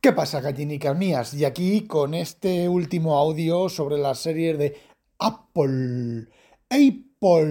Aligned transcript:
¿Qué 0.00 0.12
pasa, 0.12 0.40
gallinicas 0.40 0.96
mías? 0.96 1.34
Y 1.34 1.44
aquí 1.44 1.88
con 1.88 2.14
este 2.14 2.68
último 2.68 3.18
audio 3.18 3.68
sobre 3.68 3.98
las 3.98 4.20
series 4.20 4.56
de 4.56 4.76
Apple. 5.18 6.28
Apple. 6.70 7.48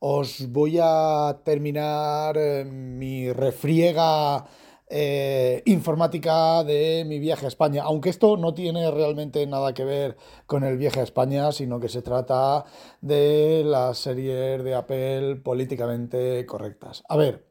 Os 0.00 0.52
voy 0.52 0.78
a 0.78 1.40
terminar 1.46 2.36
eh, 2.36 2.66
mi 2.66 3.32
refriega 3.32 4.44
eh, 4.86 5.62
informática 5.64 6.62
de 6.62 7.04
mi 7.06 7.20
viaje 7.20 7.46
a 7.46 7.48
España, 7.48 7.82
aunque 7.82 8.10
esto 8.10 8.36
no 8.36 8.52
tiene 8.52 8.90
realmente 8.90 9.46
nada 9.46 9.72
que 9.72 9.84
ver 9.84 10.18
con 10.44 10.62
el 10.62 10.76
viaje 10.76 11.00
a 11.00 11.04
España, 11.04 11.52
sino 11.52 11.80
que 11.80 11.88
se 11.88 12.02
trata 12.02 12.66
de 13.00 13.62
las 13.64 13.96
series 13.96 14.62
de 14.62 14.74
Apple 14.74 15.36
políticamente 15.36 16.44
correctas. 16.44 17.02
A 17.08 17.16
ver, 17.16 17.46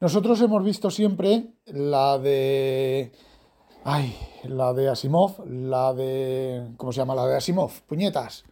nosotros 0.00 0.40
hemos 0.40 0.62
visto 0.64 0.90
siempre 0.90 1.54
la 1.66 2.18
de... 2.18 3.12
Ay, 3.84 4.14
la 4.44 4.72
de 4.72 4.88
Asimov, 4.88 5.44
la 5.46 5.92
de... 5.92 6.68
¿Cómo 6.76 6.92
se 6.92 6.98
llama? 6.98 7.14
La 7.14 7.26
de 7.26 7.36
Asimov, 7.36 7.70
puñetas. 7.86 8.44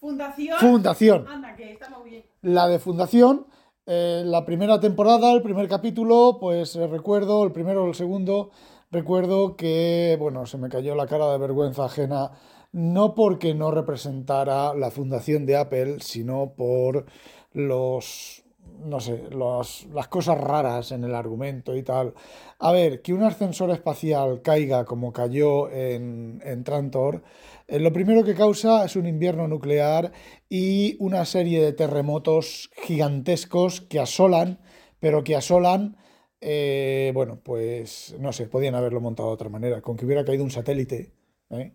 Fundación. 0.00 0.58
Fundación. 0.58 1.28
Anda, 1.28 1.54
que 1.54 1.72
está 1.72 1.90
muy 1.90 2.10
bien. 2.10 2.24
La 2.42 2.68
de 2.68 2.78
Fundación, 2.78 3.46
eh, 3.86 4.22
la 4.24 4.44
primera 4.46 4.80
temporada, 4.80 5.32
el 5.32 5.42
primer 5.42 5.68
capítulo, 5.68 6.38
pues 6.40 6.76
eh, 6.76 6.86
recuerdo, 6.86 7.44
el 7.44 7.52
primero 7.52 7.84
o 7.84 7.88
el 7.88 7.94
segundo, 7.94 8.50
recuerdo 8.90 9.56
que, 9.56 10.16
bueno, 10.18 10.46
se 10.46 10.58
me 10.58 10.68
cayó 10.68 10.94
la 10.94 11.06
cara 11.06 11.30
de 11.30 11.38
vergüenza 11.38 11.84
ajena, 11.84 12.32
no 12.72 13.14
porque 13.14 13.54
no 13.54 13.70
representara 13.70 14.74
la 14.74 14.90
fundación 14.90 15.44
de 15.46 15.56
Apple, 15.56 15.96
sino 16.00 16.54
por 16.56 17.06
los, 17.52 18.45
no 18.84 19.00
sé, 19.00 19.28
las 19.30 20.08
cosas 20.08 20.38
raras 20.38 20.92
en 20.92 21.04
el 21.04 21.14
argumento 21.14 21.74
y 21.76 21.82
tal. 21.82 22.14
A 22.58 22.72
ver, 22.72 23.02
que 23.02 23.12
un 23.12 23.22
ascensor 23.22 23.70
espacial 23.70 24.42
caiga 24.42 24.84
como 24.84 25.12
cayó 25.12 25.70
en, 25.70 26.40
en 26.44 26.64
Trantor, 26.64 27.22
eh, 27.68 27.80
lo 27.80 27.92
primero 27.92 28.24
que 28.24 28.34
causa 28.34 28.84
es 28.84 28.96
un 28.96 29.06
invierno 29.06 29.48
nuclear 29.48 30.12
y 30.48 30.96
una 31.00 31.24
serie 31.24 31.62
de 31.62 31.72
terremotos 31.72 32.70
gigantescos 32.82 33.80
que 33.80 34.00
asolan, 34.00 34.60
pero 35.00 35.24
que 35.24 35.36
asolan, 35.36 35.96
eh, 36.40 37.10
bueno, 37.14 37.40
pues 37.42 38.14
no 38.20 38.32
sé, 38.32 38.46
podían 38.46 38.74
haberlo 38.74 39.00
montado 39.00 39.28
de 39.30 39.34
otra 39.34 39.48
manera, 39.48 39.82
con 39.82 39.96
que 39.96 40.06
hubiera 40.06 40.24
caído 40.24 40.44
un 40.44 40.50
satélite, 40.50 41.12
¿eh? 41.50 41.72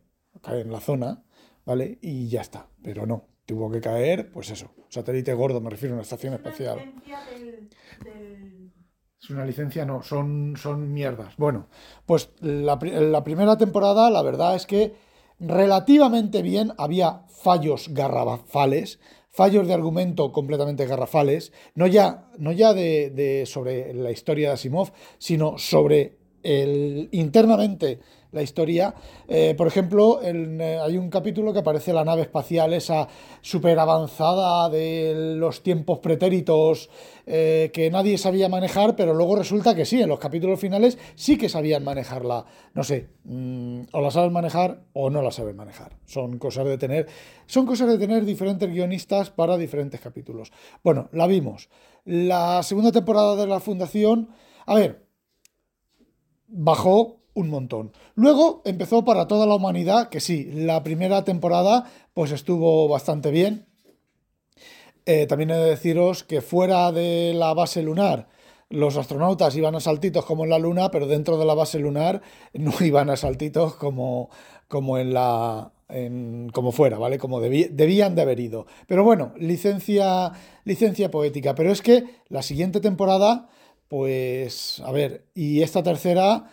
en 0.47 0.72
la 0.72 0.80
zona, 0.80 1.23
¿vale? 1.66 2.00
Y 2.02 2.30
ya 2.30 2.42
está, 2.42 2.69
pero 2.81 3.06
no, 3.06 3.28
tuvo 3.45 3.72
que 3.72 3.81
caer, 3.81 4.31
pues 4.31 4.50
eso, 4.52 4.72
satélite 4.89 5.34
gordo, 5.34 5.61
me 5.61 5.70
refiero 5.70 5.94
a 5.94 5.97
una 5.97 6.03
estación 6.03 6.34
espacial. 6.34 6.78
licencia 6.80 7.20
del- 7.31 7.70
del- 8.03 8.72
Es 9.23 9.30
una 9.30 9.45
licencia, 9.45 9.86
no, 9.86 10.02
son, 10.02 10.56
son 10.58 10.92
mierdas. 10.94 11.36
Bueno, 11.38 11.67
pues 12.08 12.30
la, 12.39 12.80
la 12.81 13.23
primera 13.23 13.56
temporada, 13.58 14.09
la 14.09 14.23
verdad 14.23 14.56
es 14.56 14.66
que 14.66 14.95
relativamente 15.39 16.42
bien, 16.42 16.72
había 16.78 17.22
fallos 17.30 17.89
garrafales, 17.94 19.00
fallos 19.30 19.67
de 19.67 19.73
argumento 19.75 20.31
completamente 20.31 20.86
garrafales, 20.88 21.52
no 21.75 21.86
ya, 21.88 22.30
no 22.39 22.52
ya 22.52 22.73
de, 22.73 23.12
de- 23.12 23.45
sobre 23.45 23.94
la 23.94 24.12
historia 24.12 24.47
de 24.50 24.53
Asimov, 24.56 24.92
sino 25.19 25.58
sobre 25.58 26.17
el, 26.44 27.08
internamente 27.12 28.00
la 28.32 28.42
historia. 28.42 28.94
Eh, 29.28 29.54
por 29.58 29.68
ejemplo, 29.68 30.20
eh, 30.24 30.80
hay 30.82 30.98
un 30.98 31.10
capítulo 31.10 31.54
que 31.54 31.60
aparece 31.60 31.94
la 31.94 32.06
nave 32.06 32.24
espacial, 32.24 32.74
esa 32.74 33.08
súper 33.42 33.78
avanzada 33.80 34.70
de 34.70 35.36
los 35.38 35.64
tiempos 35.64 36.00
pretéritos 36.00 36.90
eh, 37.26 37.70
que 37.74 37.90
nadie 37.92 38.18
sabía 38.18 38.50
manejar, 38.50 38.96
pero 38.96 39.14
luego 39.14 39.36
resulta 39.36 39.76
que 39.76 39.86
sí, 39.86 40.02
en 40.02 40.09
los 40.09 40.20
capítulos 40.20 40.59
finales 40.59 40.98
sí 41.16 41.38
que 41.38 41.50
sabían 41.50 41.84
manejarla. 41.84 42.46
No 42.74 42.84
sé, 42.84 43.09
mm, 43.26 43.82
o 43.92 44.02
la 44.02 44.12
saben 44.12 44.34
manejar 44.34 44.84
o 44.94 45.09
no 45.09 45.22
la 45.22 45.32
saben 45.32 45.56
manejar. 45.56 45.98
Son 46.06 46.38
cosas 46.40 46.66
de 46.66 46.78
tener, 46.78 47.08
son 47.46 47.66
cosas 47.66 47.90
de 47.90 47.98
tener 47.98 48.26
diferentes 48.26 48.70
guionistas 48.70 49.30
para 49.30 49.58
diferentes 49.58 50.00
capítulos. 50.00 50.52
Bueno, 50.84 51.09
la 51.12 51.28
vimos. 51.28 51.70
La 52.06 52.64
segunda 52.64 52.91
temporada 52.91 53.36
de 53.36 53.46
la 53.46 53.59
Fundación, 53.59 54.30
a 54.66 54.75
ver, 54.75 55.06
bajó 56.47 57.21
un 57.34 57.50
montón. 57.50 57.92
Luego 58.16 58.62
empezó 58.66 59.06
para 59.06 59.28
toda 59.28 59.46
la 59.46 59.56
humanidad, 59.56 60.09
que 60.09 60.19
sí, 60.19 60.46
la 60.53 60.84
primera 60.84 61.24
temporada 61.24 61.86
pues 62.14 62.31
estuvo 62.31 62.88
bastante 62.88 63.31
bien. 63.31 63.66
Eh, 65.06 65.25
también 65.25 65.50
he 65.52 65.56
de 65.56 65.70
deciros 65.72 66.24
que 66.24 66.41
fuera 66.41 66.91
de 66.91 67.34
la 67.34 67.53
base 67.53 67.81
lunar, 67.81 68.28
los 68.70 68.97
astronautas 68.97 69.56
iban 69.56 69.75
a 69.75 69.80
saltitos 69.80 70.25
como 70.25 70.44
en 70.44 70.52
la 70.52 70.59
Luna, 70.59 70.91
pero 70.91 71.08
dentro 71.08 71.38
de 71.38 71.46
la 71.46 71.56
base 71.56 71.80
lunar 71.80 72.22
no 72.53 72.72
iban 72.81 73.09
a 73.09 73.18
saltitos 73.18 73.75
como, 73.75 74.30
como 74.68 74.97
en 74.97 75.14
la. 75.14 75.72
en- 75.90 76.50
como 76.53 76.72
fuera, 76.72 76.97
¿vale? 76.97 77.18
Como 77.18 77.41
debí- 77.41 77.70
debían 77.70 78.16
de 78.16 78.22
haber 78.22 78.40
ido. 78.40 78.66
Pero 78.88 79.03
bueno, 79.03 79.34
licencia, 79.38 80.31
licencia 80.64 81.12
poética. 81.12 81.53
Pero 81.56 81.72
es 81.72 81.81
que 81.81 82.06
la 82.30 82.41
siguiente 82.44 82.80
temporada, 82.80 83.50
pues, 83.90 84.81
a 84.86 84.91
ver, 84.94 85.25
y 85.36 85.62
esta 85.64 85.84
tercera, 85.84 86.46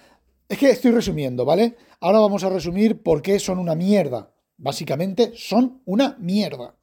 es 0.48 0.58
que 0.58 0.70
estoy 0.70 0.92
resumiendo, 0.92 1.44
¿vale? 1.44 1.76
Ahora 2.00 2.20
vamos 2.20 2.42
a 2.44 2.48
resumir 2.48 3.02
por 3.02 3.22
qué 3.22 3.38
son 3.38 3.58
una 3.58 3.74
mierda. 3.74 4.32
Básicamente 4.56 5.32
son 5.34 5.82
una 5.84 6.16
mierda. 6.18 6.74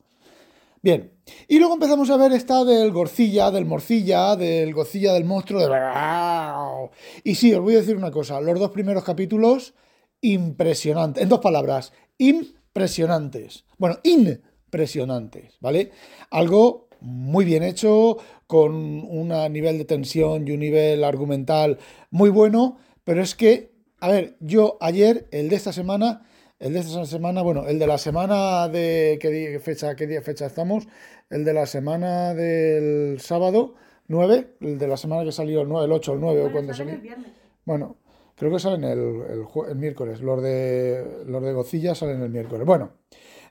Bien, 0.82 1.14
y 1.48 1.58
luego 1.58 1.74
empezamos 1.74 2.12
a 2.12 2.18
ver 2.18 2.32
esta 2.32 2.64
del 2.64 2.92
Gorcilla, 2.92 3.50
del 3.50 3.66
Morcilla, 3.66 4.36
del 4.36 4.72
Gocilla 4.72 5.14
del 5.14 5.26
monstruo, 5.26 5.62
de... 5.62 6.90
Y 7.24 7.34
sí, 7.34 7.52
os 7.56 7.62
voy 7.62 7.74
a 7.74 7.80
decir 7.80 7.98
una 7.98 8.12
cosa, 8.12 8.40
los 8.40 8.60
dos 8.60 8.70
primeros 8.70 9.04
capítulos, 9.04 9.74
impresionantes, 10.22 11.24
en 11.24 11.30
dos 11.30 11.40
palabras, 11.40 11.92
impresionantes. 12.20 13.66
Bueno, 13.80 13.98
impresionantes, 14.04 15.58
¿vale? 15.60 15.92
Algo 16.30 16.88
muy 17.02 17.46
bien 17.46 17.64
hecho, 17.64 18.18
con 18.46 18.74
un 18.76 19.30
nivel 19.52 19.80
de 19.80 19.86
tensión 19.86 20.48
y 20.48 20.52
un 20.52 20.60
nivel 20.60 21.04
argumental 21.04 21.80
muy 22.12 22.30
bueno, 22.30 22.78
pero 23.06 23.22
es 23.22 23.36
que, 23.36 23.72
a 24.02 24.10
ver, 24.10 24.36
yo 24.42 24.78
ayer, 24.82 25.28
el 25.32 25.48
de 25.48 25.56
esta 25.56 25.72
semana, 25.72 26.28
el 26.60 26.74
de 26.74 26.80
esta 26.80 27.06
semana, 27.06 27.42
bueno, 27.42 27.68
el 27.68 27.80
de 27.80 27.88
la 27.88 27.98
semana 27.98 28.68
de 28.68 29.18
qué 29.22 29.30
día, 29.30 29.60
fecha, 29.62 29.96
qué 29.96 30.08
día 30.08 30.22
fecha 30.22 30.48
estamos, 30.48 30.88
el 31.30 31.46
de 31.46 31.54
la 31.54 31.66
semana 31.68 32.34
del 32.34 33.22
sábado 33.22 33.76
9, 34.08 34.56
el 34.60 34.78
de 34.78 34.88
la 34.88 34.98
semana 34.98 35.24
que 35.24 35.32
salió 35.32 35.62
el 35.62 35.70
9, 35.70 35.86
el 35.86 35.92
8, 35.94 36.14
el 36.14 36.20
9 36.20 36.40
o 36.40 36.42
Bueno, 36.42 36.54
cuando 36.54 36.74
salen 36.74 36.98
salió. 36.98 37.16
Bueno, 37.64 37.98
creo 38.36 38.52
que 38.52 38.60
salen 38.60 38.84
el, 38.84 39.00
el, 39.00 39.46
el 39.70 39.76
miércoles, 39.76 40.22
los 40.22 40.42
de 40.42 41.24
los 41.28 41.44
de 41.44 41.54
Gocilla 41.54 41.96
salen 41.96 42.22
el 42.22 42.30
miércoles. 42.30 42.66
Bueno, 42.66 42.92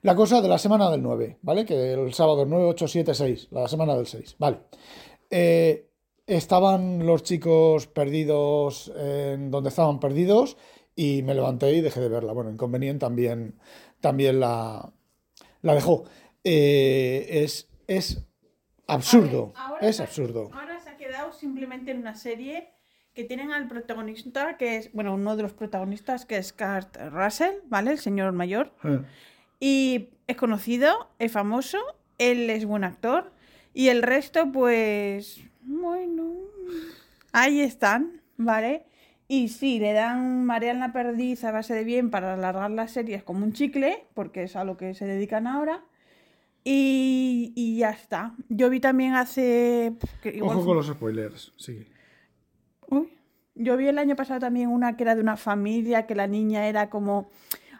la 0.02 0.14
cosa 0.14 0.42
de 0.42 0.48
la 0.48 0.58
semana 0.58 0.90
del 0.90 1.02
9, 1.02 1.38
¿vale? 1.42 1.64
Que 1.64 1.92
el 1.92 2.12
sábado 2.12 2.44
9, 2.44 2.64
8, 2.66 2.88
7, 2.88 3.14
6, 3.14 3.48
la 3.52 3.68
semana 3.68 3.96
del 3.96 4.06
6, 4.06 4.36
¿vale? 4.38 4.58
Eh, 5.30 5.88
estaban 6.26 7.04
los 7.06 7.22
chicos 7.22 7.86
perdidos 7.86 8.92
en 8.96 9.50
donde 9.50 9.68
estaban 9.70 10.00
perdidos 10.00 10.56
y 10.96 11.22
me 11.22 11.34
levanté 11.34 11.72
y 11.72 11.80
dejé 11.80 12.00
de 12.00 12.08
verla. 12.08 12.32
Bueno, 12.32 12.50
Inconvenient 12.50 13.00
también, 13.00 13.58
también 14.00 14.40
la, 14.40 14.92
la 15.62 15.74
dejó. 15.74 16.04
Eh, 16.44 17.26
es, 17.44 17.68
es 17.86 18.24
absurdo, 18.86 19.48
ver, 19.48 19.56
ahora 19.56 19.88
es 19.88 19.96
se- 19.96 20.02
absurdo. 20.02 20.50
Ahora 20.52 20.80
se 20.80 20.90
ha 20.90 20.96
quedado 20.96 21.32
simplemente 21.32 21.90
en 21.90 21.98
una 21.98 22.14
serie 22.14 22.70
que 23.14 23.24
tienen 23.24 23.52
al 23.52 23.68
protagonista, 23.68 24.56
que 24.56 24.76
es, 24.76 24.92
bueno, 24.92 25.14
uno 25.14 25.36
de 25.36 25.42
los 25.44 25.52
protagonistas, 25.52 26.26
que 26.26 26.36
es 26.36 26.52
Kurt 26.52 26.96
Russell, 27.10 27.54
¿vale? 27.68 27.92
El 27.92 27.98
señor 27.98 28.32
mayor. 28.32 28.72
Eh, 28.84 29.00
Y 29.60 30.08
es 30.26 30.36
conocido, 30.36 31.10
es 31.18 31.30
famoso, 31.32 31.78
él 32.18 32.50
es 32.50 32.64
buen 32.66 32.82
actor. 32.84 33.32
Y 33.72 33.88
el 33.88 34.02
resto, 34.02 34.50
pues, 34.52 35.40
bueno, 35.64 36.34
ahí 37.32 37.60
están, 37.60 38.20
¿vale? 38.36 38.86
Y 39.26 39.48
sí, 39.48 39.78
le 39.78 39.92
dan 39.92 40.44
marean 40.44 40.80
la 40.80 40.92
perdiz 40.92 41.44
a 41.44 41.52
base 41.52 41.74
de 41.74 41.84
bien 41.84 42.10
para 42.10 42.34
alargar 42.34 42.70
las 42.70 42.92
series 42.92 43.22
como 43.22 43.44
un 43.44 43.52
chicle, 43.52 44.06
porque 44.14 44.44
es 44.44 44.56
a 44.56 44.64
lo 44.64 44.76
que 44.76 44.94
se 44.94 45.06
dedican 45.06 45.46
ahora. 45.46 45.82
Y, 46.62 47.52
y 47.56 47.78
ya 47.78 47.90
está. 47.90 48.34
Yo 48.48 48.70
vi 48.70 48.80
también 48.80 49.14
hace... 49.14 49.96
que 50.22 50.30
igual 50.30 50.56
Ojo 50.56 50.66
con 50.66 50.76
los 50.76 50.86
spoilers, 50.86 51.52
sí. 51.56 51.86
Uy, 52.88 53.08
yo 53.54 53.76
vi 53.76 53.88
el 53.88 53.98
año 53.98 54.16
pasado 54.16 54.40
también 54.40 54.68
una 54.68 54.96
que 54.96 55.04
era 55.04 55.14
de 55.14 55.20
una 55.20 55.36
familia, 55.36 56.06
que 56.06 56.14
la 56.14 56.26
niña 56.26 56.66
era 56.66 56.90
como 56.90 57.30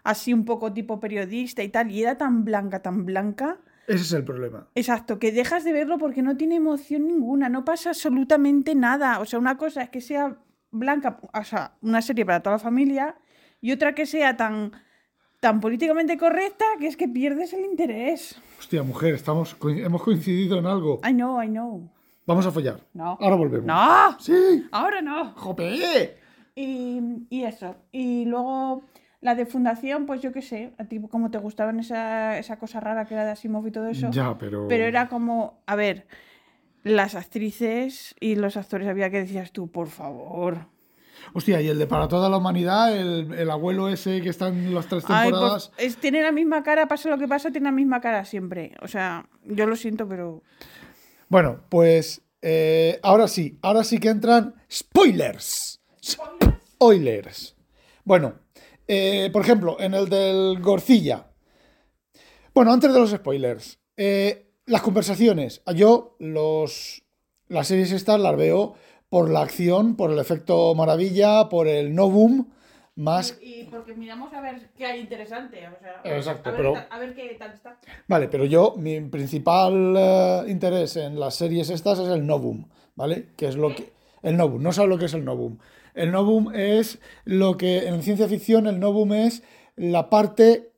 así 0.03 0.33
un 0.33 0.45
poco 0.45 0.73
tipo 0.73 1.01
periodista 1.01 1.63
y 1.63 1.69
tal, 1.69 1.91
y 1.91 2.03
era 2.03 2.17
tan 2.17 2.45
blanca, 2.45 2.81
tan 2.83 3.05
blanca. 3.05 3.59
Ese 3.87 4.03
es 4.03 4.13
el 4.13 4.25
problema. 4.25 4.69
Exacto, 4.75 5.19
que 5.19 5.33
dejas 5.33 5.65
de 5.65 5.73
verlo 5.73 5.99
porque 5.99 6.23
no 6.23 6.37
tiene 6.37 6.57
emoción 6.57 7.07
ninguna, 7.07 7.49
no 7.49 7.65
pasa 7.65 7.91
absolutamente 7.91 8.75
nada. 8.75 9.21
O 9.21 9.25
sea, 9.25 9.39
una 9.39 9.57
cosa 9.57 9.83
es 9.83 9.91
que 9.91 10.01
sea 10.01 10.39
blanca, 10.71 11.21
o 11.33 11.45
sea, 11.45 11.77
una 11.83 12.03
serie 12.03 12.25
para 12.25 12.41
toda 12.41 12.57
la 12.57 12.61
familia, 12.61 13.17
y 13.61 13.73
otra 13.73 13.95
que 13.95 14.07
sea 14.07 14.37
tan, 14.37 14.73
tan 15.41 15.61
políticamente 15.61 16.17
correcta 16.17 16.65
que 16.79 16.87
es 16.87 16.97
que 16.97 17.09
pierdes 17.09 17.53
el 17.53 17.65
interés. 17.65 18.41
Hostia, 18.59 18.83
mujer, 18.83 19.15
estamos, 19.15 19.57
hemos 19.63 20.03
coincidido 20.03 20.59
en 20.59 20.67
algo. 20.67 21.01
I 21.09 21.13
know, 21.13 21.43
I 21.43 21.49
know. 21.49 21.91
Vamos 22.27 22.47
a 22.47 22.51
follar. 22.51 22.81
No. 22.95 23.19
Ahora 23.21 23.37
volvemos. 23.37 23.67
¡No! 23.67 24.19
Sí. 24.19 24.67
Ahora 24.73 25.03
no. 25.03 25.33
¡Jope! 25.35 26.17
Y, 26.55 27.27
y 27.29 27.45
eso. 27.45 27.77
Y 27.93 28.25
luego 28.25 28.85
la 29.25 29.35
de 29.35 29.47
Fundación, 29.47 30.05
pues 30.05 30.21
yo 30.21 30.33
qué 30.33 30.43
sé, 30.43 30.73
a 30.77 30.85
ti 30.85 31.01
como 31.11 31.31
te 31.31 31.39
gustaban 31.39 31.81
esa, 31.81 32.39
esa 32.39 32.59
cosa 32.59 32.79
rara 32.79 33.07
que 33.07 33.15
era 33.15 33.25
de 33.25 33.31
Asimov 33.31 33.67
y 33.67 33.71
todo 33.71 33.89
eso. 33.89 34.11
Ya, 34.11 34.37
pero. 34.37 34.69
Pero 34.69 34.85
era 34.85 35.09
como, 35.09 35.63
a 35.67 35.77
ver, 35.77 36.07
las 36.83 37.15
actrices 37.15 38.15
y 38.21 38.35
los 38.37 38.59
actores 38.59 38.87
había 38.87 39.09
que 39.09 39.21
decías 39.21 39.51
tú, 39.51 39.71
por 39.71 39.89
favor. 39.89 40.67
Hostia, 41.33 41.63
y 41.63 41.69
el 41.69 41.79
de 41.79 41.87
Para 41.87 42.07
toda 42.07 42.29
la 42.29 42.37
humanidad, 42.37 42.95
el, 42.95 43.33
el 43.33 43.51
abuelo 43.51 43.89
ese 43.89 44.21
que 44.21 44.29
está 44.29 44.49
en 44.49 44.75
las 44.75 44.89
tres 44.89 45.05
Ay, 45.09 45.31
temporadas. 45.31 45.71
pues, 45.75 45.87
es- 45.89 45.97
tiene 45.97 46.23
la 46.23 46.31
misma 46.31 46.63
cara, 46.63 46.87
pasa 46.87 47.09
lo 47.09 47.17
que 47.17 47.27
pasa, 47.27 47.51
tiene 47.51 47.65
la 47.69 47.73
misma 47.73 48.03
cara 48.03 48.27
siempre. 48.27 48.73
O 48.83 48.89
sea, 48.89 49.27
yo 49.47 49.67
lo 49.67 49.75
siento, 49.75 50.07
pero. 50.07 50.43
Bueno, 51.31 51.61
pues 51.71 52.21
eh, 52.43 53.01
ahora 53.03 53.27
sí, 53.27 53.59
ahora 53.63 53.85
sí 53.85 53.99
que 53.99 54.11
entran 54.11 54.55
spoilers. 54.71 55.81
Spoilers. 56.03 57.57
Bueno, 58.05 58.35
eh, 58.89 59.31
por 59.33 59.43
ejemplo, 59.43 59.77
en 59.81 59.95
el 59.95 60.09
del 60.09 60.61
Gorcilla. 60.61 61.27
Bueno, 62.55 62.73
antes 62.73 62.93
de 62.93 62.99
los 63.01 63.11
spoilers, 63.11 63.79
eh, 63.97 64.53
las 64.67 64.83
conversaciones. 64.83 65.63
Yo 65.75 66.17
los 66.19 67.03
las 67.49 67.67
series 67.69 67.93
estas 67.93 68.21
las 68.21 68.37
veo 68.37 68.75
por 69.09 69.31
la 69.31 69.43
acción, 69.43 69.97
por 69.97 70.11
el 70.11 70.19
efecto 70.19 70.75
maravilla, 70.75 71.49
por 71.49 71.69
el 71.69 71.95
no 71.95 72.09
boom, 72.11 72.51
más 72.97 73.37
Y 73.41 73.65
porque 73.65 73.95
miramos 73.95 74.33
a 74.33 74.41
ver 74.41 74.71
qué 74.77 74.87
hay 74.87 75.01
interesante. 75.01 75.67
O 75.69 75.79
sea, 75.79 76.17
Exacto, 76.17 76.49
a 76.49 76.53
ver, 76.53 76.61
pero- 76.61 76.75
a 76.91 76.99
ver 76.99 77.15
qué 77.15 77.37
tal 77.39 77.53
está. 77.53 77.79
Vale, 78.09 78.29
pero 78.29 78.45
yo, 78.45 78.75
mi 78.77 79.01
principal 79.01 79.95
eh, 79.97 80.43
interés 80.49 80.97
en 80.97 81.19
las 81.19 81.35
series 81.35 81.71
estas 81.71 81.99
es 81.99 82.09
el 82.09 82.27
Novum, 82.27 82.67
¿vale? 82.95 83.31
Que 83.37 83.49
es 83.49 83.57
lo 83.57 83.75
que. 83.75 83.93
El 84.23 84.37
Novum, 84.37 84.63
no 84.63 84.73
sabes 84.73 84.89
lo 84.89 84.99
que 84.99 85.05
es 85.07 85.15
el 85.15 85.25
Novum. 85.25 85.59
El 85.95 86.11
Novum 86.13 86.53
es 86.55 86.99
lo 87.25 87.57
que 87.57 87.87
en 87.89 88.03
ciencia 88.03 88.29
ficción, 88.29 88.67
el 88.67 88.81
Novum 88.81 89.13
es 89.13 89.43
la 89.77 90.11
parte. 90.11 90.73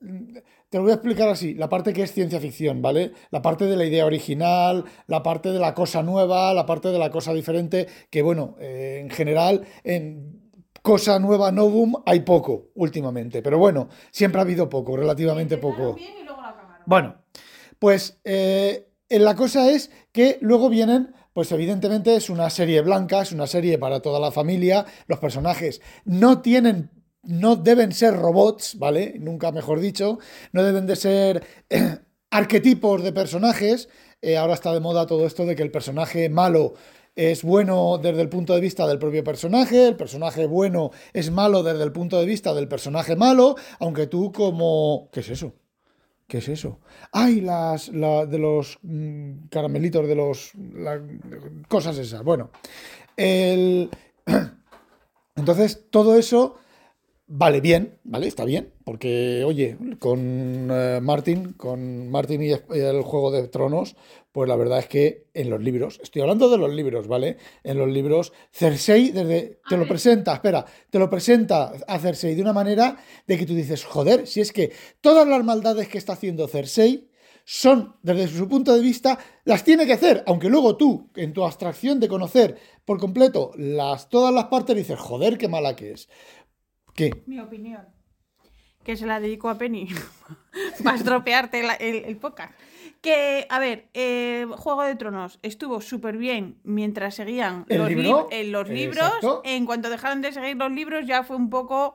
Te 0.69 0.79
lo 0.79 0.83
voy 0.83 0.93
a 0.93 0.97
explicar 0.97 1.29
así: 1.29 1.55
la 1.55 1.69
parte 1.69 1.93
que 1.93 2.03
es 2.03 2.13
ciencia 2.13 2.39
ficción, 2.39 2.83
¿vale? 2.83 3.13
La 3.31 3.43
parte 3.43 3.67
de 3.67 3.77
la 3.77 3.85
idea 3.85 4.07
original, 4.07 4.85
la 5.07 5.23
parte 5.23 5.53
de 5.53 5.59
la 5.59 5.75
cosa 5.75 6.03
nueva, 6.03 6.53
la 6.55 6.67
parte 6.67 6.89
de 6.89 6.99
la 6.99 7.11
cosa 7.11 7.33
diferente, 7.33 7.87
que 8.11 8.23
bueno, 8.23 8.57
eh, 8.61 8.99
en 9.03 9.11
general, 9.11 9.63
en 9.85 10.51
cosa 10.83 11.19
nueva, 11.19 11.51
Novum, 11.51 11.95
hay 12.05 12.21
poco 12.21 12.69
últimamente. 12.75 13.43
Pero 13.43 13.59
bueno, 13.59 13.89
siempre 14.11 14.41
ha 14.41 14.45
habido 14.45 14.69
poco, 14.69 14.97
relativamente 14.97 15.57
poco. 15.57 15.97
Bueno, 16.85 17.17
pues 17.79 18.21
eh, 18.25 18.89
la 19.09 19.35
cosa 19.35 19.71
es 19.71 19.91
que 20.13 20.39
luego 20.41 20.69
vienen, 20.69 21.15
pues 21.37 21.53
evidentemente 21.53 22.17
es 22.17 22.31
una 22.31 22.49
serie 22.49 22.81
blanca, 22.81 23.21
es 23.21 23.31
una 23.31 23.47
serie 23.47 23.77
para 23.77 24.01
toda 24.01 24.19
la 24.19 24.33
familia, 24.33 24.87
los 25.07 25.19
personajes 25.19 25.83
no 26.07 26.41
tienen, 26.41 26.91
no 27.25 27.57
deben 27.57 27.93
ser 27.93 28.15
robots, 28.17 28.79
¿vale? 28.79 29.17
Nunca 29.19 29.53
mejor 29.53 29.81
dicho, 29.81 30.19
no 30.53 30.63
deben 30.63 30.87
de 30.87 30.97
ser 30.97 31.45
eh, 31.69 31.99
arquetipos 32.31 33.03
de 33.03 33.13
personajes, 33.13 33.91
Eh, 34.23 34.39
ahora 34.39 34.55
está 34.55 34.73
de 34.73 34.81
moda 34.81 35.07
todo 35.07 35.27
esto 35.27 35.45
de 35.45 35.55
que 35.55 35.63
el 35.63 35.71
personaje 35.71 36.31
malo 36.31 36.73
es 37.17 37.43
bueno 37.43 37.99
desde 37.99 38.23
el 38.23 38.31
punto 38.31 38.55
de 38.55 38.63
vista 38.63 38.87
del 38.87 38.99
propio 38.99 39.23
personaje, 39.23 39.89
el 39.89 39.97
personaje 39.97 40.47
bueno 40.47 40.91
es 41.13 41.31
malo 41.31 41.63
desde 41.63 41.85
el 41.85 41.93
punto 41.93 42.19
de 42.19 42.25
vista 42.25 42.55
del 42.55 42.67
personaje 42.67 43.15
malo, 43.15 43.57
aunque 43.79 44.07
tú 44.07 44.33
como... 44.33 45.11
¿Qué 45.13 45.21
es 45.21 45.29
eso? 45.29 45.53
¿Qué 46.27 46.39
es 46.39 46.49
eso? 46.49 46.81
¡Ay! 47.13 47.41
Las, 47.41 47.89
la- 47.89 48.27
de 48.27 48.39
los 48.39 48.79
mm, 48.83 49.47
caramelitos, 49.51 50.07
de 50.09 50.15
los. 50.17 50.53
cosas 51.69 51.97
esas. 51.99 52.23
Bueno. 52.23 52.51
El. 53.17 53.91
Entonces, 55.37 55.85
todo 55.91 56.19
eso 56.19 56.57
vale 57.27 57.61
bien, 57.61 57.99
¿vale? 58.05 58.27
Está 58.27 58.45
bien. 58.45 58.73
Porque, 58.85 59.45
oye, 59.45 59.77
con 59.99 60.69
eh, 60.71 61.01
Martin, 61.03 61.53
con 61.55 62.09
Martin 62.11 62.43
y 62.43 62.51
el 62.51 63.03
Juego 63.03 63.31
de 63.31 63.49
Tronos, 63.49 63.97
pues 64.33 64.49
la 64.49 64.57
verdad 64.57 64.79
es 64.81 64.87
que 64.87 65.27
en 65.35 65.51
los 65.51 65.63
libros, 65.63 65.99
estoy 66.03 66.23
hablando 66.23 66.49
de 66.49 66.59
los 66.59 66.73
libros, 66.73 67.09
¿vale? 67.09 67.39
En 67.65 67.79
los 67.79 67.89
libros, 67.89 68.33
Cersei, 68.53 69.11
desde. 69.11 69.61
Te 69.69 69.77
lo 69.77 69.89
presenta, 69.89 70.35
espera, 70.35 70.65
te 70.91 70.99
lo 70.99 71.09
presenta 71.09 71.73
a 71.87 71.99
Cersei 71.99 72.35
de 72.35 72.43
una 72.43 72.53
manera 72.53 72.97
de 73.27 73.39
que 73.39 73.47
tú 73.47 73.55
dices, 73.55 73.85
joder, 73.85 74.27
si 74.27 74.41
es 74.41 74.53
que 74.53 74.73
todas 75.01 75.27
las 75.27 75.43
maldades 75.45 75.89
que 75.89 75.99
está 75.99 76.13
haciendo 76.13 76.49
Cersei 76.49 77.09
son, 77.49 77.97
desde 78.03 78.27
su 78.27 78.49
punto 78.49 78.75
de 78.75 78.81
vista, 78.81 79.19
las 79.45 79.63
tiene 79.63 79.87
que 79.87 79.93
hacer, 79.93 80.25
aunque 80.27 80.49
luego 80.49 80.77
tú, 80.77 81.11
en 81.15 81.33
tu 81.33 81.45
abstracción 81.45 82.01
de 82.01 82.09
conocer 82.09 82.59
por 82.85 82.99
completo 82.99 83.53
las, 83.57 84.09
todas 84.09 84.35
las 84.35 84.47
partes, 84.47 84.77
dices, 84.77 84.99
joder, 84.99 85.39
qué 85.39 85.47
mala 85.49 85.77
que 85.77 85.93
es. 85.93 86.09
¿Qué? 86.97 87.23
Mi 87.27 87.39
opinión. 87.41 87.87
Que 88.85 88.97
se 88.97 89.07
la 89.07 89.21
dedico 89.21 89.49
a 89.49 89.59
Penny. 89.59 89.89
Para 90.85 90.97
estropearte 90.97 91.63
la- 91.63 91.75
el, 91.75 92.05
el 92.05 92.17
podcast. 92.17 92.53
Que, 93.03 93.47
a 93.51 93.59
ver, 93.59 93.89
eh, 93.95 94.47
Juego 94.51 94.83
de 94.83 94.95
Tronos 94.97 95.39
estuvo 95.43 95.81
súper 95.81 96.17
bien 96.17 96.59
mientras 96.65 97.15
seguían 97.15 97.65
¿El 97.69 97.79
los, 97.79 97.89
libro? 97.89 98.05
lib- 98.05 98.29
eh, 98.33 98.45
los 98.45 98.69
libros. 98.69 99.05
Exacto. 99.05 99.43
En 99.45 99.67
cuanto 99.67 99.91
dejaron 99.91 100.23
de 100.23 100.33
seguir 100.33 100.57
los 100.57 100.73
libros, 100.73 101.07
ya 101.07 101.23
fue 101.23 101.37
un 101.37 101.51
poco. 101.51 101.95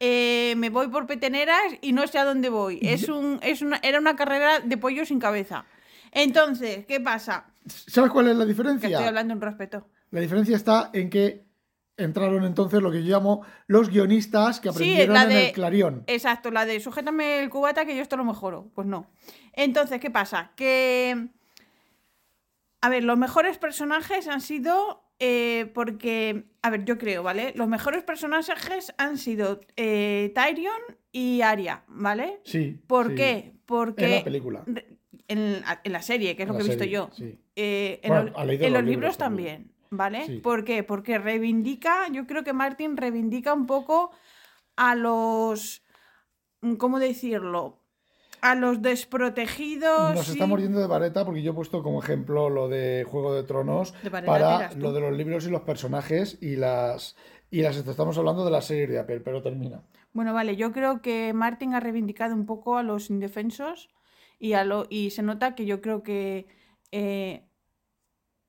eh, 0.00 0.54
me 0.56 0.70
voy 0.70 0.88
por 0.88 1.06
peteneras 1.06 1.62
y 1.80 1.92
no 1.92 2.06
sé 2.06 2.18
a 2.18 2.24
dónde 2.24 2.48
voy. 2.48 2.78
Es 2.82 3.08
un, 3.08 3.38
es 3.42 3.62
una, 3.62 3.78
era 3.82 3.98
una 4.00 4.16
carrera 4.16 4.60
de 4.60 4.76
pollo 4.76 5.06
sin 5.06 5.18
cabeza. 5.20 5.64
Entonces, 6.10 6.84
¿qué 6.86 7.00
pasa? 7.00 7.46
¿Sabes 7.66 8.10
cuál 8.10 8.28
es 8.28 8.36
la 8.36 8.44
Que 8.44 8.48
diferencia? 8.50 8.88
estoy 8.88 9.06
hablando 9.06 9.32
en 9.34 9.40
respeto. 9.40 9.86
La 10.10 10.20
diferencia 10.20 10.56
está 10.56 10.90
en 10.92 11.10
que 11.10 11.43
entraron 11.96 12.44
entonces 12.44 12.82
lo 12.82 12.90
que 12.90 13.04
yo 13.04 13.16
llamo 13.16 13.42
los 13.66 13.88
guionistas 13.90 14.60
que 14.60 14.70
Sí, 14.72 14.74
aprendieron 15.00 15.16
en 15.16 15.30
el 15.32 15.52
Clarion. 15.52 16.04
Exacto, 16.06 16.50
la 16.50 16.64
de 16.66 16.80
sujétame 16.80 17.40
el 17.40 17.50
cubata 17.50 17.84
que 17.86 17.94
yo 17.96 18.02
esto 18.02 18.16
lo 18.16 18.24
mejoro. 18.24 18.70
Pues 18.74 18.86
no. 18.86 19.06
Entonces, 19.52 20.00
¿qué 20.00 20.10
pasa? 20.10 20.52
Que. 20.56 21.28
A 22.80 22.88
ver, 22.88 23.04
los 23.04 23.16
mejores 23.18 23.58
personajes 23.58 24.28
han 24.28 24.40
sido. 24.40 25.04
eh, 25.18 25.70
porque. 25.74 26.44
A 26.62 26.70
ver, 26.70 26.84
yo 26.84 26.98
creo, 26.98 27.22
¿vale? 27.22 27.52
Los 27.56 27.68
mejores 27.68 28.02
personajes 28.02 28.92
han 28.98 29.16
sido 29.18 29.60
eh, 29.76 30.32
Tyrion 30.34 30.80
y 31.12 31.42
Arya, 31.42 31.84
¿vale? 31.88 32.40
Sí. 32.44 32.78
¿Por 32.86 33.10
sí. 33.10 33.14
qué? 33.14 33.52
Porque. 33.66 34.04
En 34.04 34.10
la 34.18 34.24
película. 34.24 34.64
En, 35.26 35.62
en 35.84 35.92
la 35.92 36.02
serie, 36.02 36.36
que 36.36 36.42
es 36.42 36.48
lo 36.48 36.56
que 36.56 36.62
he 36.64 36.68
visto 36.68 36.84
yo. 36.84 37.08
sí. 37.14 37.38
Eh, 37.56 38.00
en 38.02 38.08
Bueno, 38.08 38.30
los, 38.36 38.60
en 38.60 38.86
libros 38.86 39.16
también. 39.16 39.54
también, 39.56 39.73
¿vale? 39.96 40.26
Sí. 40.26 40.38
¿Por 40.38 40.64
qué? 40.64 40.82
Porque 40.82 41.18
reivindica, 41.18 42.08
yo 42.08 42.26
creo 42.26 42.44
que 42.44 42.52
Martin 42.52 42.96
reivindica 42.96 43.52
un 43.52 43.66
poco 43.66 44.10
a 44.76 44.94
los, 44.94 45.82
¿cómo 46.78 46.98
decirlo? 46.98 47.80
A 48.40 48.54
los 48.54 48.82
desprotegidos. 48.82 50.14
Nos 50.14 50.26
sí. 50.26 50.32
estamos 50.32 50.60
yendo 50.60 50.80
de 50.80 50.86
vareta 50.86 51.24
porque 51.24 51.42
yo 51.42 51.52
he 51.52 51.54
puesto 51.54 51.82
como 51.82 52.02
ejemplo 52.02 52.50
lo 52.50 52.68
de 52.68 53.04
Juego 53.08 53.34
de 53.34 53.42
Tronos 53.44 53.94
De 54.02 54.10
para 54.10 54.72
lo 54.74 54.92
de 54.92 55.00
los 55.00 55.16
libros 55.16 55.46
y 55.46 55.50
los 55.50 55.62
personajes 55.62 56.38
y 56.42 56.56
las 56.56 57.16
y 57.50 57.62
las 57.62 57.76
estamos 57.76 58.18
hablando 58.18 58.44
de 58.44 58.50
la 58.50 58.60
serie 58.60 58.86
de 58.86 58.98
Apple, 58.98 59.20
pero 59.20 59.40
termina. 59.42 59.82
Bueno, 60.12 60.34
vale, 60.34 60.56
yo 60.56 60.72
creo 60.72 61.00
que 61.00 61.32
Martin 61.32 61.74
ha 61.74 61.80
reivindicado 61.80 62.34
un 62.34 62.46
poco 62.46 62.76
a 62.76 62.82
los 62.82 63.10
indefensos 63.10 63.90
y, 64.38 64.52
a 64.54 64.64
lo, 64.64 64.86
y 64.90 65.10
se 65.10 65.22
nota 65.22 65.54
que 65.54 65.64
yo 65.64 65.80
creo 65.80 66.02
que... 66.02 66.46
eh, 66.90 67.48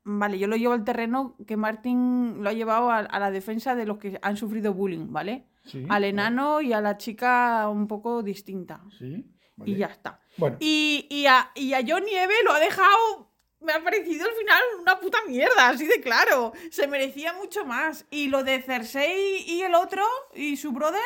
vale, 0.05 0.39
yo 0.39 0.47
lo 0.47 0.55
llevo 0.55 0.73
al 0.73 0.85
terreno 0.85 1.35
que 1.45 1.57
Martin 1.57 2.41
lo 2.41 2.49
ha 2.49 2.53
llevado 2.53 2.89
a, 2.89 2.99
a 2.99 3.19
la 3.19 3.31
defensa 3.31 3.75
de 3.75 3.85
los 3.85 3.97
que 3.97 4.17
han 4.21 4.37
sufrido 4.37 4.73
bullying, 4.73 5.11
¿vale? 5.11 5.47
Sí. 5.65 5.85
Al 5.89 6.03
enano 6.05 6.61
y 6.61 6.71
a 6.73 6.79
la 6.79 6.95
chica 6.97 7.67
un 7.69 7.87
poco 7.87 8.23
distinta. 8.23 8.81
Sí. 8.97 9.25
Y 9.65 9.75
ya 9.75 9.87
está. 9.87 10.19
Bueno, 10.37 10.57
Y, 10.59 11.07
y, 11.09 11.25
a, 11.25 11.49
y 11.55 11.73
a 11.73 11.79
John 11.85 12.03
Nieve 12.05 12.33
lo 12.43 12.53
ha 12.53 12.59
dejado. 12.59 13.31
Me 13.61 13.73
ha 13.73 13.83
parecido 13.83 14.25
al 14.27 14.35
final 14.35 14.61
una 14.81 14.99
puta 14.99 15.17
mierda, 15.27 15.69
así 15.69 15.87
de 15.87 15.99
claro. 16.01 16.53
Se 16.69 16.87
merecía 16.87 17.33
mucho 17.33 17.65
más. 17.65 18.05
Y 18.11 18.27
lo 18.27 18.43
de 18.43 18.61
Cersei 18.61 19.43
y 19.47 19.61
el 19.61 19.73
otro, 19.73 20.03
y 20.35 20.57
su 20.57 20.71
brother, 20.71 21.01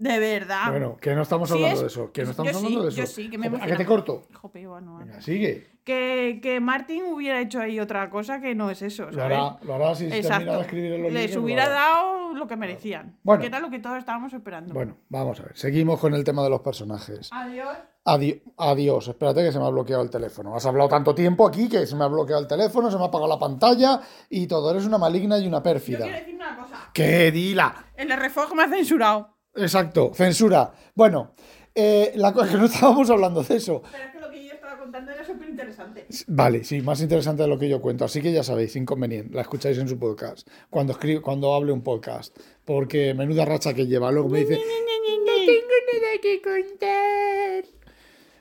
de 0.00 0.18
verdad. 0.18 0.70
bueno, 0.70 0.96
que 1.00 1.14
no 1.14 1.22
estamos 1.22 1.48
Sí 1.48 1.54
hablando 1.54 1.74
es- 1.76 1.80
de 1.82 1.86
eso, 1.86 2.10
que 2.12 2.22
no 2.22 2.24
yo 2.26 2.30
estamos 2.32 2.50
sí, 2.52 2.56
hablando 2.56 2.82
de 2.82 2.88
eso. 2.88 2.96
yo 3.00 3.06
sí, 3.06 3.30
que 3.30 3.38
me 3.38 3.46
¿A 3.46 3.66
que 3.66 3.76
te 3.76 3.86
corto? 3.86 4.22
Vale. 4.42 5.04
Venga, 5.04 5.20
sigue. 5.20 5.70
que, 5.84 6.40
que 6.42 6.58
Martin 6.60 7.04
hubiera 7.04 7.40
hecho 7.40 7.60
ahí 7.60 7.78
otra 7.80 8.08
cosa 8.10 8.40
que 8.40 8.54
no 8.54 8.70
es 8.70 8.80
eso, 8.82 9.10
Lo 9.10 9.22
hará, 9.22 9.56
lo 9.62 9.74
hará 9.74 9.94
si 9.94 10.08
termina 10.08 10.12
de 10.12 10.18
Exacto. 10.44 10.60
escribir 10.62 10.92
en 10.94 11.02
los 11.04 11.12
Les 11.12 11.26
libros, 11.30 11.44
hubiera 11.44 11.68
dado 11.68 12.32
lo 12.34 12.46
que 12.46 12.56
merecían. 12.56 13.18
Bueno. 13.22 13.40
Que 13.40 13.46
era 13.48 13.60
lo 13.60 13.70
que 13.70 13.78
todos 13.78 13.98
estábamos 13.98 14.32
esperando. 14.32 14.72
Bueno, 14.74 14.96
vamos 15.08 15.38
a 15.40 15.42
ver. 15.44 15.56
Seguimos 15.56 15.98
con 16.00 16.14
el 16.14 16.24
tema 16.24 16.42
de 16.42 16.50
los 16.50 16.60
personajes. 16.60 17.28
Adiós. 17.32 17.76
Adi- 18.04 18.42
adiós, 18.56 19.08
espérate 19.08 19.42
que 19.44 19.52
se 19.52 19.58
me 19.58 19.66
ha 19.66 19.68
bloqueado 19.70 20.02
el 20.02 20.08
teléfono. 20.10 20.54
Has 20.56 20.64
hablado 20.64 20.88
tanto 20.88 21.14
tiempo 21.14 21.46
aquí 21.46 21.68
que 21.68 21.86
se 21.86 21.94
me 21.96 22.04
ha 22.04 22.08
bloqueado 22.08 22.40
el 22.40 22.48
teléfono, 22.48 22.90
se 22.90 22.96
me 22.96 23.02
ha 23.04 23.06
apagado 23.08 23.28
la 23.28 23.38
pantalla 23.38 24.00
y 24.30 24.46
todo. 24.46 24.70
Eres 24.70 24.86
una 24.86 24.96
maligna 24.96 25.38
y 25.38 25.46
una 25.46 25.58
Yo 25.58 25.62
pérfida. 25.62 25.98
quiero 26.04 26.16
decir 26.18 26.34
una 26.36 26.56
cosa. 26.56 26.90
¡Qué 26.94 27.30
dila! 27.30 27.74
El 27.96 28.10
RFOG 28.10 28.54
me 28.54 28.62
ha 28.62 28.68
censurado. 28.68 29.36
Exacto, 29.54 30.12
censura. 30.14 30.72
Bueno, 30.94 31.34
eh, 31.74 32.12
la 32.16 32.32
cosa 32.32 32.48
que 32.52 32.58
no 32.58 32.66
estábamos 32.66 33.10
hablando 33.10 33.42
de 33.42 33.56
eso. 33.56 33.82
Pero 33.90 34.04
es 34.04 34.12
que 34.12 34.20
lo 34.20 34.30
que 34.30 34.44
yo 34.44 34.54
estaba 34.54 34.78
contando 34.78 35.10
era 35.12 35.24
súper 35.24 35.48
interesante. 35.48 36.06
Vale, 36.28 36.64
sí, 36.64 36.80
más 36.82 37.00
interesante 37.00 37.42
de 37.42 37.48
lo 37.48 37.58
que 37.58 37.68
yo 37.68 37.80
cuento. 37.80 38.04
Así 38.04 38.20
que 38.20 38.32
ya 38.32 38.42
sabéis, 38.42 38.76
inconveniente. 38.76 39.34
La 39.34 39.42
escucháis 39.42 39.78
en 39.78 39.88
su 39.88 39.98
podcast. 39.98 40.48
Cuando 40.68 40.92
escribo, 40.92 41.22
cuando 41.22 41.54
hable 41.54 41.72
un 41.72 41.82
podcast. 41.82 42.36
Porque 42.64 43.14
menuda 43.14 43.44
racha 43.44 43.74
que 43.74 43.86
lleva. 43.86 44.10
Luego 44.12 44.28
me 44.28 44.40
dice. 44.40 44.54
No 44.54 45.34
tengo 45.46 45.68
nada 45.92 46.20
que 46.20 46.42
contar. 46.42 47.64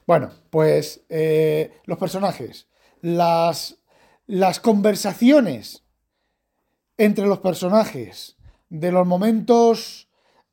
Bueno, 0.06 0.32
pues 0.50 1.04
eh, 1.10 1.72
los 1.86 1.98
personajes. 1.98 2.68
Las, 3.01 3.78
las 4.25 4.60
conversaciones 4.60 5.84
entre 6.98 7.25
los 7.28 7.39
personajes. 7.39 8.38
De 8.70 8.92
los 8.92 9.08
momentos. 9.08 10.09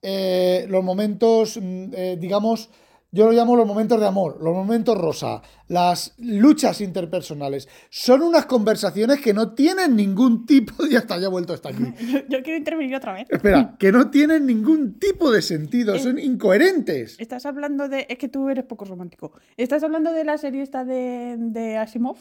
Eh, 0.09 0.67
los 0.69 0.85
momentos, 0.85 1.59
mm, 1.61 1.87
eh, 1.93 2.17
digamos, 2.21 2.71
yo 3.11 3.25
lo 3.27 3.33
llamo 3.33 3.57
los 3.57 3.67
momentos 3.67 3.99
de 3.99 4.07
amor, 4.07 4.39
los 4.43 4.55
momentos 4.55 4.97
rosa, 4.97 5.41
las 5.69 6.15
luchas 6.19 6.81
interpersonales. 6.81 7.69
Son 7.89 8.21
unas 8.23 8.47
conversaciones 8.47 9.21
que 9.21 9.33
no 9.33 9.53
tienen 9.55 9.97
ningún 9.97 10.45
tipo 10.47 10.85
de... 10.85 10.91
Ya 10.93 10.99
está, 10.99 11.19
ya 11.19 11.27
he 11.27 11.31
vuelto 11.31 11.53
hasta 11.55 11.71
aquí. 11.71 11.83
Yo, 12.13 12.19
yo 12.29 12.43
quiero 12.43 12.59
intervenir 12.59 12.95
otra 12.95 13.15
vez. 13.15 13.27
Espera, 13.31 13.75
que 13.79 13.91
no 13.91 14.11
tienen 14.11 14.47
ningún 14.47 14.99
tipo 14.99 15.31
de 15.33 15.43
sentido, 15.43 15.99
son 15.99 16.19
incoherentes. 16.19 17.17
Estás 17.19 17.47
hablando 17.47 17.89
de. 17.89 18.07
Es 18.09 18.19
que 18.19 18.29
tú 18.29 18.49
eres 18.49 18.65
poco 18.65 18.85
romántico. 18.85 19.33
Estás 19.57 19.83
hablando 19.83 20.13
de 20.13 20.25
la 20.25 20.39
serie 20.39 20.63
esta 20.63 20.85
de, 20.85 21.37
de 21.39 21.77
Asimov. 21.79 22.17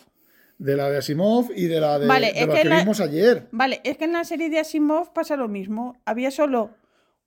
De 0.57 0.75
la 0.77 0.89
de 0.89 0.97
Asimov 0.99 1.51
y 1.55 1.65
de 1.65 1.79
la 1.81 1.99
de, 1.99 2.07
Vale, 2.07 2.31
de 2.31 2.39
es 2.39 2.47
la 2.47 2.53
que 2.55 2.61
que 2.61 2.69
la- 2.69 2.79
vimos 2.79 3.01
ayer. 3.01 3.47
Vale, 3.51 3.81
es 3.83 3.97
que 3.97 4.05
en 4.05 4.13
la 4.13 4.23
serie 4.23 4.49
de 4.49 4.59
Asimov 4.59 5.11
pasa 5.13 5.35
lo 5.35 5.47
mismo. 5.49 5.97
Había 6.05 6.31
solo. 6.31 6.69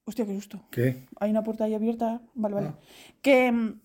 Hostia, 0.09 0.25
qué 0.27 0.35
susto. 0.35 0.61
¿Qué? 0.71 1.05
Hay 1.21 1.31
una 1.31 1.43
puerta 1.43 1.65
ahí 1.65 1.75
abierta. 1.75 2.21
Vale, 2.35 2.55
vale. 2.55 2.69
Ah. 2.69 2.79
Que 3.21 3.53
mm, 3.53 3.81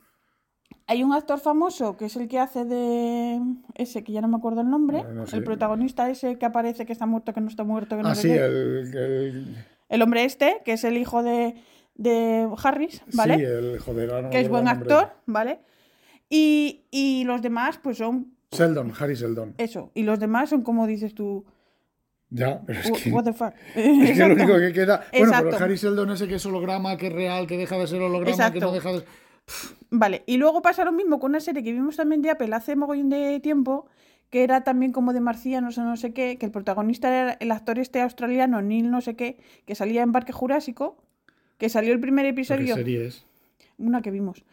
hay 0.88 1.04
un 1.04 1.14
actor 1.14 1.40
famoso 1.40 1.98
que 1.98 2.06
es 2.06 2.16
el 2.16 2.28
que 2.30 2.40
hace 2.40 2.64
de. 2.64 3.42
Ese, 3.76 4.04
que 4.06 4.14
ya 4.14 4.22
no 4.22 4.28
me 4.30 4.38
acuerdo 4.38 4.62
el 4.62 4.70
nombre. 4.70 5.04
No 5.14 5.28
sé. 5.28 5.36
El 5.38 5.44
protagonista 5.44 6.10
ese 6.10 6.38
que 6.38 6.46
aparece, 6.46 6.86
que 6.86 6.94
está 6.94 7.06
muerto, 7.06 7.34
que 7.34 7.42
no 7.42 7.48
está 7.50 7.64
muerto, 7.66 7.98
que 7.98 8.04
no 8.04 8.10
Ah, 8.10 8.16
sí, 8.16 8.30
qué. 8.30 8.38
el, 8.38 8.96
el- 8.96 9.56
El 9.90 10.02
hombre 10.02 10.24
este, 10.24 10.62
que 10.66 10.74
es 10.74 10.84
el 10.86 10.98
hijo 10.98 11.22
de, 11.24 11.56
de 11.96 12.48
Harris, 12.64 13.02
¿vale? 13.14 13.36
Sí, 13.38 13.44
el 13.44 13.80
joder, 13.80 14.24
no 14.24 14.30
que 14.30 14.40
es 14.40 14.50
buen 14.50 14.68
actor, 14.70 15.12
¿vale? 15.26 15.60
Y, 16.30 16.86
y 16.90 17.26
los 17.26 17.42
demás, 17.42 17.80
pues 17.84 17.98
son 17.98 18.34
Sheldon, 18.52 18.94
Harry 19.00 19.16
Sheldon. 19.16 19.56
eso. 19.58 19.92
Y 19.94 20.04
los 20.04 20.20
demás 20.20 20.50
son 20.50 20.62
como 20.64 20.88
dices 20.88 21.14
tú. 21.14 21.46
Ya, 22.36 22.60
pero 22.66 22.80
es 22.80 22.90
"Wh- 22.90 23.04
que... 23.04 23.12
What 23.12 23.24
the 23.26 23.34
fuck. 23.34 23.54
Es 23.76 24.18
que 24.18 24.28
lo 24.28 24.34
único 24.34 24.58
que 24.58 24.74
queda. 24.74 24.98
Bueno, 24.98 25.08
pero 25.12 25.26
Exacto. 25.26 25.64
Harry 25.64 25.76
Sheldon 25.76 26.10
ese 26.12 26.28
que 26.28 26.36
es 26.36 26.46
holograma, 26.46 26.98
que 26.98 27.08
es 27.08 27.14
real, 27.14 27.46
que 27.48 27.58
deja 27.58 27.78
de 27.78 27.88
ser 27.88 28.02
holograma, 28.02 28.26
que 28.26 28.32
Exacto. 28.32 28.60
no 28.60 28.72
deja 28.72 28.92
de. 28.94 29.04
Vale, 29.92 30.24
y 30.26 30.38
luego 30.38 30.62
pasa 30.62 30.84
lo 30.86 30.92
mismo 30.92 31.20
con 31.20 31.32
una 31.32 31.40
serie 31.40 31.64
que 31.64 31.72
vimos 31.72 31.96
también 31.98 32.22
de 32.22 32.32
Apple 32.32 32.50
hace 32.56 32.76
mogollón 32.76 33.10
de 33.10 33.40
tiempo, 33.40 33.86
que 34.32 34.44
era 34.44 34.64
también 34.64 34.92
como 34.92 35.14
de 35.14 35.20
marcianos 35.20 35.78
o 35.78 35.84
no 35.84 35.96
sé 35.98 36.14
qué, 36.14 36.38
que 36.40 36.46
el 36.48 36.52
protagonista 36.52 37.10
era 37.10 37.38
el 37.40 37.52
actor 37.52 37.78
este 37.78 38.02
australiano, 38.02 38.62
Neil 38.62 38.90
no 38.90 39.02
sé 39.02 39.16
qué, 39.16 39.38
que 39.68 39.76
salía 39.76 40.02
en 40.02 40.12
Parque 40.12 40.32
Jurásico, 40.32 40.98
que 41.60 41.70
salió 41.70 41.94
el 41.94 42.00
primer 42.00 42.26
¿Qué 42.26 42.30
episodio, 42.32 42.74
serie 42.76 43.06
es? 43.06 43.26
una 43.78 44.02
que 44.02 44.10
vimos, 44.12 44.44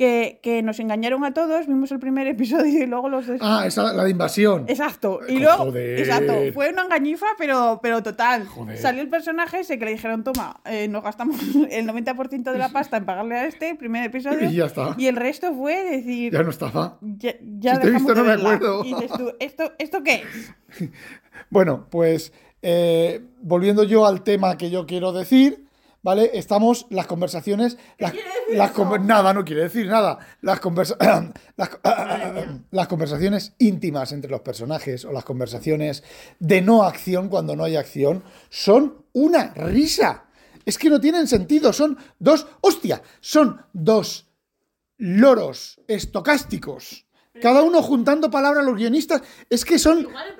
que, 0.00 0.40
que 0.42 0.62
nos 0.62 0.80
engañaron 0.80 1.22
a 1.26 1.34
todos, 1.34 1.66
vimos 1.66 1.92
el 1.92 1.98
primer 1.98 2.26
episodio 2.26 2.84
y 2.84 2.86
luego 2.86 3.10
los 3.10 3.26
Ah, 3.42 3.64
esa, 3.66 3.92
la 3.92 4.04
de 4.04 4.10
invasión. 4.10 4.64
Exacto. 4.66 5.20
Y 5.28 5.36
Eh, 5.36 5.40
luego, 5.40 5.64
joder. 5.64 5.98
exacto, 6.00 6.32
fue 6.54 6.70
una 6.70 6.84
engañifa, 6.84 7.26
pero, 7.36 7.80
pero 7.82 8.02
total. 8.02 8.46
Joder. 8.46 8.78
Salió 8.78 9.02
el 9.02 9.08
personaje 9.10 9.60
ese 9.60 9.78
que 9.78 9.84
le 9.84 9.90
dijeron, 9.90 10.24
toma, 10.24 10.58
eh, 10.64 10.88
nos 10.88 11.04
gastamos 11.04 11.36
el 11.70 11.86
90% 11.86 12.50
de 12.50 12.56
la 12.58 12.70
pasta 12.70 12.96
en 12.96 13.04
pagarle 13.04 13.36
a 13.36 13.46
este, 13.46 13.74
primer 13.74 14.04
episodio. 14.04 14.48
Y 14.50 14.54
ya 14.54 14.64
está. 14.64 14.94
Y 14.96 15.06
el 15.06 15.16
resto 15.16 15.54
fue 15.54 15.84
decir, 15.84 16.32
Ya 16.32 16.42
no 16.42 16.48
estaba. 16.50 16.96
ya, 17.02 17.34
ya 17.58 17.74
Si 17.74 17.80
te 17.82 17.88
he 17.88 17.90
visto, 17.90 18.14
no 18.14 18.24
me 18.24 18.32
acuerdo. 18.32 18.82
Y 18.84 18.94
dices 18.94 19.10
tú, 19.18 19.32
¿esto, 19.38 19.72
¿esto 19.78 20.02
qué 20.02 20.22
es? 20.78 20.90
Bueno, 21.50 21.86
pues 21.90 22.32
eh, 22.62 23.20
volviendo 23.42 23.82
yo 23.84 24.06
al 24.06 24.22
tema 24.22 24.56
que 24.56 24.70
yo 24.70 24.86
quiero 24.86 25.12
decir, 25.12 25.64
¿vale? 26.02 26.30
Estamos 26.34 26.86
las 26.90 27.06
conversaciones. 27.06 27.78
Las, 27.98 28.14
nada, 29.02 29.32
no 29.32 29.44
quiere 29.44 29.62
decir 29.62 29.86
nada. 29.86 30.18
Las, 30.40 30.60
conversa- 30.60 30.96
las, 31.56 31.70
las 32.70 32.88
conversaciones 32.88 33.54
íntimas 33.58 34.12
entre 34.12 34.30
los 34.30 34.40
personajes 34.40 35.04
o 35.04 35.12
las 35.12 35.24
conversaciones 35.24 36.02
de 36.38 36.62
no 36.62 36.82
acción 36.84 37.28
cuando 37.28 37.56
no 37.56 37.64
hay 37.64 37.76
acción 37.76 38.22
son 38.48 39.04
una 39.12 39.52
risa. 39.54 40.24
Es 40.66 40.78
que 40.78 40.90
no 40.90 41.00
tienen 41.00 41.26
sentido, 41.26 41.72
son 41.72 41.96
dos, 42.18 42.46
hostia, 42.60 43.02
son 43.20 43.62
dos 43.72 44.28
loros 44.98 45.80
estocásticos. 45.88 47.06
Cada 47.40 47.62
uno 47.62 47.82
juntando 47.82 48.30
palabras 48.30 48.64
los 48.64 48.76
guionistas, 48.76 49.22
es 49.48 49.64
que 49.64 49.78
son 49.78 50.00
Igual 50.00 50.28
el. 50.28 50.36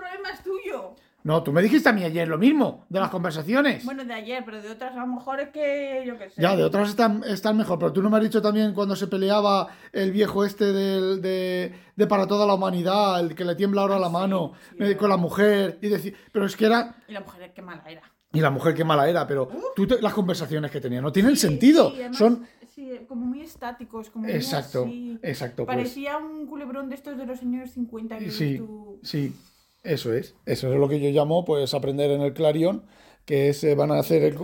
No, 1.23 1.43
tú 1.43 1.53
me 1.53 1.61
dijiste 1.63 1.89
a 1.89 1.93
mí 1.93 2.03
ayer 2.03 2.27
lo 2.29 2.39
mismo, 2.39 2.87
de 2.89 2.99
las 3.01 3.11
conversaciones. 3.11 3.85
Bueno, 3.85 4.05
de 4.05 4.15
ayer, 4.15 4.43
pero 4.45 4.61
de 4.63 4.71
otras 4.71 4.97
a 4.97 5.01
lo 5.01 5.07
mejor 5.07 5.41
es 5.41 5.49
que 5.51 6.03
yo 6.07 6.17
qué 6.19 6.31
sé. 6.31 6.41
ya, 6.41 6.57
de 6.57 6.65
otras 6.65 6.89
están, 6.89 7.23
están 7.27 7.57
mejor, 7.57 7.79
pero 7.79 7.93
tú 7.93 8.03
no 8.03 8.09
me 8.11 8.17
has 8.17 8.23
dicho 8.23 8.41
también 8.41 8.73
cuando 8.73 8.97
se 8.97 9.07
peleaba 9.07 9.69
el 9.93 10.13
viejo 10.13 10.45
este 10.45 10.73
del, 10.73 11.21
de, 11.21 11.75
de 11.97 12.07
Para 12.07 12.27
toda 12.27 12.47
la 12.47 12.55
humanidad, 12.55 13.21
el 13.21 13.35
que 13.35 13.45
le 13.45 13.55
tiembla 13.55 13.83
ahora 13.83 13.99
la 13.99 14.09
mano 14.09 14.53
sí, 14.71 14.77
eh, 14.85 14.97
con 14.97 15.11
la 15.11 15.17
mujer, 15.17 15.79
y 15.83 15.89
decir, 15.89 16.17
pero 16.33 16.47
es 16.47 16.57
que 16.57 16.67
era, 16.67 16.97
Y 17.09 17.13
la 17.13 17.21
mujer, 17.21 17.53
qué 17.55 17.63
mala 17.63 17.83
era. 17.87 18.03
y 18.33 18.41
la 18.41 18.51
mujer 18.51 18.75
qué 18.75 18.85
mala 18.85 19.09
era, 19.09 19.27
pero 19.27 19.49
tú 19.77 19.87
te- 19.87 20.01
las 20.01 20.15
conversaciones 20.15 20.71
que 20.71 20.81
tenía 20.81 21.01
no 21.03 21.13
tienen 21.13 21.37
sentido, 21.37 21.91
Sí, 21.91 21.97
además, 22.01 22.17
son, 22.17 22.47
sí, 22.75 22.91
como 23.09 23.27
muy 23.27 23.43
estáticos, 23.43 24.09
como 24.09 24.25
muy 24.27 24.33
exacto, 24.35 24.85
así. 24.85 25.19
exacto, 25.23 25.67
pues, 25.67 25.77
Parecía 25.77 26.17
un 26.17 26.47
culebrón 26.47 26.89
de 26.89 26.95
estos 26.95 27.19
de 27.19 27.27
los 27.27 27.39
señores 27.41 27.73
50 27.73 28.19
que 28.19 28.31
sí, 28.31 28.57
tú. 28.57 28.99
sí, 29.03 29.35
eso 29.83 30.13
es, 30.15 30.37
eso 30.47 30.73
es 30.73 30.79
lo 30.79 30.89
que 30.89 31.01
yo 31.01 31.11
llamo, 31.11 31.45
pues, 31.45 31.75
aprender 31.75 32.11
en 32.11 32.23
el 32.23 32.33
Clarion, 32.35 32.87
que 33.25 33.49
es, 33.49 33.63
eh, 33.65 33.75
van 33.75 33.91
a 33.93 33.99
hacer 33.99 34.23
el, 34.23 34.37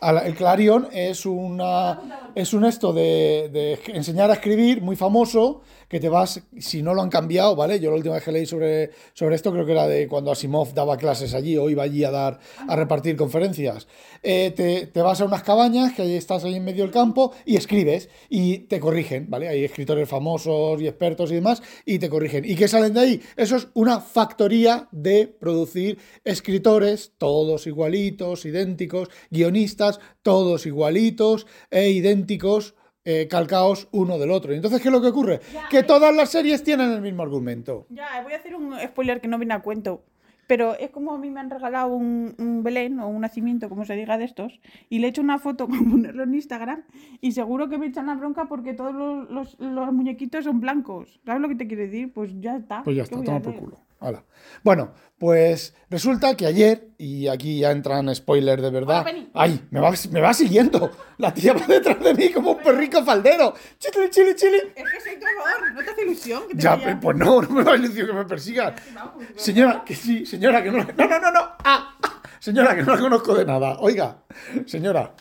el 0.00 0.34
Clarion 0.34 0.88
es 0.92 1.26
una 1.26 2.30
es 2.34 2.52
un 2.52 2.64
esto 2.64 2.92
de, 2.92 3.50
de 3.52 3.78
enseñar 3.94 4.30
a 4.30 4.34
escribir 4.34 4.80
muy 4.80 4.96
famoso 4.96 5.62
que 5.88 5.98
te 5.98 6.08
vas 6.08 6.42
si 6.58 6.82
no 6.82 6.94
lo 6.94 7.02
han 7.02 7.08
cambiado 7.08 7.56
vale 7.56 7.80
yo 7.80 7.90
la 7.90 7.96
última 7.96 8.14
vez 8.14 8.24
que 8.24 8.32
leí 8.32 8.46
sobre, 8.46 8.90
sobre 9.14 9.34
esto 9.34 9.50
creo 9.52 9.64
que 9.64 9.72
era 9.72 9.86
de 9.86 10.06
cuando 10.06 10.30
Asimov 10.30 10.74
daba 10.74 10.96
clases 10.96 11.34
allí 11.34 11.56
o 11.56 11.70
iba 11.70 11.82
allí 11.82 12.04
a 12.04 12.10
dar 12.10 12.38
a 12.68 12.76
repartir 12.76 13.16
conferencias. 13.16 13.88
Eh, 14.22 14.52
te, 14.54 14.86
te 14.86 15.00
vas 15.00 15.20
a 15.20 15.24
unas 15.24 15.42
cabañas 15.42 15.94
que 15.94 16.02
ahí 16.02 16.14
estás 16.14 16.44
ahí 16.44 16.56
en 16.56 16.64
medio 16.64 16.82
del 16.82 16.92
campo 16.92 17.32
y 17.44 17.56
escribes 17.56 18.08
y 18.28 18.58
te 18.58 18.80
corrigen 18.80 19.30
vale 19.30 19.48
hay 19.48 19.64
escritores 19.64 20.08
famosos 20.08 20.80
y 20.80 20.86
expertos 20.86 21.30
y 21.30 21.36
demás 21.36 21.62
y 21.86 21.98
te 21.98 22.08
corrigen. 22.08 22.44
Y 22.44 22.54
qué 22.54 22.68
salen 22.68 22.94
de 22.94 23.00
ahí 23.00 23.22
eso 23.36 23.56
es 23.56 23.68
una 23.74 24.00
factoría 24.00 24.88
de 24.92 25.26
producir 25.26 25.98
escritores 26.24 27.12
todos 27.16 27.66
igualitos 27.66 28.44
idénticos 28.44 29.08
guionistas 29.30 29.87
todos 30.22 30.66
igualitos 30.66 31.46
e 31.70 31.90
idénticos, 31.90 32.74
eh, 33.04 33.26
calcaos 33.28 33.88
uno 33.92 34.18
del 34.18 34.30
otro. 34.30 34.52
Y 34.52 34.56
entonces, 34.56 34.80
¿qué 34.82 34.88
es 34.88 34.92
lo 34.92 35.00
que 35.00 35.08
ocurre? 35.08 35.40
Ya, 35.54 35.68
Que 35.70 35.78
eh. 35.78 35.82
todas 35.82 36.14
las 36.14 36.30
series 36.30 36.62
tienen 36.62 36.90
el 36.92 37.00
mismo 37.00 37.22
argumento. 37.22 37.86
Ya, 37.90 38.20
voy 38.22 38.32
a 38.34 38.36
hacer 38.36 38.54
un 38.54 38.74
spoiler 38.78 39.20
que 39.20 39.28
no 39.28 39.38
viene 39.38 39.54
a 39.54 39.60
cuento. 39.62 40.04
Pero 40.46 40.74
es 40.78 40.88
como 40.88 41.12
a 41.12 41.18
mí 41.18 41.28
me 41.28 41.40
han 41.40 41.50
regalado 41.50 41.88
un, 41.94 42.34
un 42.38 42.62
Belén 42.62 43.00
o 43.00 43.08
un 43.08 43.20
nacimiento, 43.20 43.68
como 43.68 43.84
se 43.84 43.94
diga 43.96 44.16
de 44.16 44.24
estos, 44.24 44.60
y 44.88 44.98
le 44.98 45.06
he 45.06 45.10
hecho 45.10 45.20
una 45.20 45.38
foto 45.38 45.68
para 45.68 45.82
ponerlo 45.82 46.22
en 46.22 46.34
Instagram 46.34 46.84
y 47.20 47.32
seguro 47.32 47.68
que 47.68 47.76
me 47.76 47.86
echan 47.86 48.06
la 48.06 48.14
bronca 48.14 48.46
porque 48.48 48.72
todos 48.72 48.94
los, 48.94 49.28
los- 49.30 49.60
los 49.60 49.92
muñequitos 49.92 50.44
son 50.44 50.60
blancos. 50.60 51.20
¿Sabes 51.26 51.42
lo 51.42 51.48
que 51.48 51.54
te 51.54 51.66
quiero 51.66 51.82
decir? 51.82 52.12
Pues 52.14 52.30
ya 52.40 52.56
está. 52.56 52.82
Pues 52.82 52.96
ya 52.96 53.04
¿Qué 53.04 53.14
está, 53.14 53.24
toma 53.26 53.40
por 53.42 53.56
culo. 53.56 53.78
Hala. 54.00 54.24
Bueno, 54.62 54.92
pues 55.18 55.74
resulta 55.90 56.36
que 56.36 56.46
ayer, 56.46 56.88
y 56.98 57.26
aquí 57.28 57.58
ya 57.60 57.72
entran 57.72 58.14
spoilers 58.14 58.62
de 58.62 58.70
verdad. 58.70 59.04
Hola. 59.08 59.26
¡Ay! 59.34 59.66
Me 59.70 59.80
va, 59.80 59.92
me 60.12 60.20
va 60.20 60.32
siguiendo. 60.34 60.90
La 61.18 61.34
tía 61.34 61.52
va 61.52 61.66
detrás 61.66 61.98
de 62.00 62.14
mí 62.14 62.30
como 62.30 62.52
un 62.52 62.62
perrico 62.62 63.04
faldero. 63.04 63.54
¡Chile, 63.78 64.08
chile, 64.10 64.34
chile! 64.36 64.72
Es 64.76 64.84
que 64.84 65.00
soy 65.00 65.18
tu 65.18 65.26
amor, 65.26 65.72
¿no 65.74 65.82
te 65.84 65.90
hace 65.90 66.02
ilusión? 66.02 66.42
Que 66.48 66.54
te 66.54 66.62
Ya, 66.62 66.76
vaya? 66.76 66.98
pues 67.00 67.16
no, 67.16 67.42
no 67.42 67.48
me 67.50 67.64
va 67.64 67.72
a 67.72 67.76
ilusión 67.76 68.06
que 68.06 68.12
me 68.12 68.24
persiga. 68.24 68.74
Vamos, 68.94 69.24
Señora, 69.36 69.82
que 69.84 69.94
sí, 69.96 70.24
señora, 70.24 70.62
que 70.62 70.70
no. 70.70 70.78
No, 70.84 71.08
no, 71.08 71.18
no, 71.18 71.32
no. 71.32 71.40
Ah, 71.64 71.96
ah, 72.02 72.22
señora, 72.38 72.76
que 72.76 72.82
no 72.84 72.94
la 72.94 73.00
conozco 73.00 73.34
de 73.34 73.44
nada. 73.44 73.78
Oiga, 73.80 74.22
señora, 74.66 75.14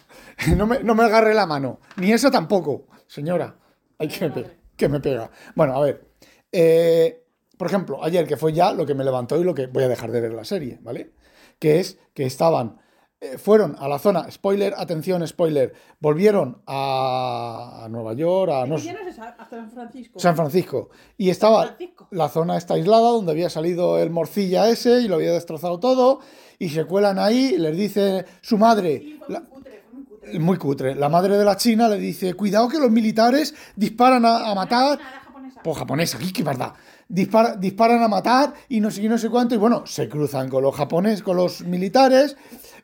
no 0.55 0.67
me, 0.67 0.83
no 0.83 0.93
me 0.93 1.03
agarre 1.03 1.33
la 1.33 1.47
mano. 1.47 1.79
Ni 1.95 2.11
esa 2.13 2.29
tampoco. 2.29 2.85
Señora, 3.07 3.55
ay, 3.97 4.07
que 4.07 4.25
me 4.25 4.31
pega. 4.31 4.49
Que 4.75 4.87
me 4.89 4.99
pega. 4.99 5.31
Bueno, 5.55 5.75
a 5.75 5.81
ver. 5.81 6.05
eh, 6.51 7.23
por 7.57 7.67
ejemplo, 7.67 8.03
ayer, 8.03 8.27
que 8.27 8.37
fue 8.37 8.53
ya 8.53 8.71
lo 8.73 8.85
que 8.85 8.93
me 8.95 9.03
levantó 9.03 9.39
y 9.39 9.43
lo 9.43 9.53
que 9.53 9.67
voy 9.67 9.83
a 9.83 9.87
dejar 9.87 10.11
de 10.11 10.21
ver 10.21 10.33
la 10.33 10.45
serie, 10.45 10.79
¿vale? 10.81 11.11
Que 11.59 11.79
es 11.79 11.97
que 12.13 12.25
estaban. 12.25 12.77
eh, 13.19 13.39
fueron 13.39 13.75
a 13.79 13.87
la 13.87 13.97
zona, 13.97 14.29
spoiler, 14.29 14.75
atención, 14.77 15.27
spoiler, 15.27 15.73
volvieron 15.99 16.61
a, 16.67 17.81
a 17.85 17.89
Nueva 17.89 18.13
York, 18.13 18.51
a 18.51 18.65
no 18.67 18.77
no 18.77 18.83
hasta 19.17 19.49
San 19.49 19.71
Francisco. 19.71 20.19
San 20.19 20.35
Francisco. 20.35 20.89
Y 21.17 21.31
estaba 21.31 21.63
Francisco. 21.65 22.07
la 22.11 22.29
zona 22.29 22.57
está 22.57 22.75
aislada 22.75 23.09
donde 23.09 23.31
había 23.31 23.49
salido 23.49 23.97
el 23.97 24.11
morcilla 24.11 24.69
ese 24.69 25.01
y 25.01 25.07
lo 25.07 25.15
había 25.15 25.31
destrozado 25.33 25.79
todo. 25.79 26.19
Y 26.59 26.69
se 26.69 26.85
cuelan 26.85 27.17
ahí, 27.19 27.53
y 27.55 27.57
les 27.57 27.75
dice 27.75 28.25
su 28.41 28.57
madre, 28.59 28.99
Sí, 28.99 29.19
fue 29.19 29.33
la- 29.33 29.39
muy 29.41 29.49
cutre, 29.49 29.81
fue 29.89 29.93
muy 29.99 30.05
cutre. 30.05 30.39
muy 30.39 30.57
cutre, 30.57 30.95
la 30.95 31.09
madre 31.09 31.37
de 31.37 31.45
la 31.45 31.55
China 31.57 31.87
le 31.87 31.97
dice, 31.97 32.33
cuidado 32.35 32.67
que 32.69 32.77
los 32.79 32.91
militares 32.91 33.53
disparan 33.75 34.25
a, 34.25 34.49
a 34.49 34.53
matar. 34.55 34.99
Japonesa. 34.99 35.61
pues 35.63 35.77
japonés, 35.77 36.15
aquí 36.15 36.31
qué 36.33 36.43
verdad. 36.43 36.73
Dispara, 37.09 37.55
disparan 37.55 38.03
a 38.03 38.07
matar 38.07 38.53
y 38.67 38.79
no 38.81 38.91
sé 38.91 39.01
qué, 39.01 39.09
no 39.09 39.17
sé 39.17 39.29
cuánto. 39.29 39.55
Y 39.55 39.57
bueno, 39.57 39.85
se 39.85 40.09
cruzan 40.09 40.49
con 40.49 40.63
los 40.63 40.75
japoneses, 40.75 41.23
con 41.23 41.37
los 41.37 41.61
militares, 41.61 42.35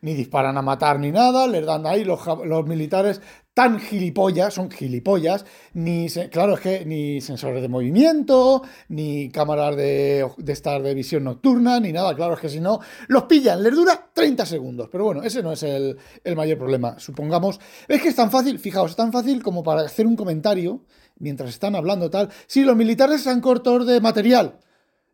ni 0.02 0.14
disparan 0.14 0.58
a 0.58 0.62
matar 0.62 1.00
ni 1.00 1.12
nada, 1.12 1.48
les 1.48 1.66
dan 1.66 1.86
ahí 1.86 2.04
los, 2.04 2.22
militares 2.66 3.22
tan 3.54 3.80
gilipollas, 3.80 4.54
son 4.54 4.72
gilipollas, 4.72 5.46
ni, 5.74 6.08
claro, 6.32 6.56
es 6.56 6.60
que 6.60 6.86
ni 6.86 7.22
sensores 7.22 7.62
de 7.62 7.68
movimiento, 7.68 8.64
ni 8.90 9.30
cámaras 9.30 9.76
de, 9.76 10.28
de 10.38 10.54
estar 10.54 10.82
de 10.82 10.94
visión 10.96 11.24
nocturna, 11.24 11.80
ni 11.80 11.92
nada, 11.92 12.16
claro, 12.16 12.34
es 12.34 12.40
que 12.40 12.50
si 12.50 12.60
no, 12.60 12.80
los 13.08 13.24
pillan, 13.24 13.62
les 13.62 13.76
dura 13.76 14.10
30 14.12 14.46
segundos, 14.46 14.90
pero 14.92 15.04
bueno, 15.06 15.22
ese 15.22 15.44
no 15.44 15.52
es 15.52 15.62
el, 15.64 15.98
el 16.24 16.36
mayor 16.36 16.58
problema, 16.58 16.98
supongamos, 16.98 17.60
es 17.88 18.02
que 18.02 18.10
es 18.10 18.16
tan 18.16 18.32
fácil, 18.32 18.58
fijaos, 18.58 18.92
es 18.92 18.98
tan 18.98 19.12
fácil 19.12 19.44
como 19.44 19.64
para 19.64 19.82
hacer 19.82 20.08
un 20.08 20.16
comentario, 20.16 20.82
mientras 21.20 21.50
están 21.50 21.76
hablando 21.76 22.10
tal, 22.10 22.30
si 22.48 22.64
los 22.64 22.76
militares 22.76 23.20
están 23.20 23.40
cortos 23.40 23.86
de 23.86 24.02
material, 24.02 24.58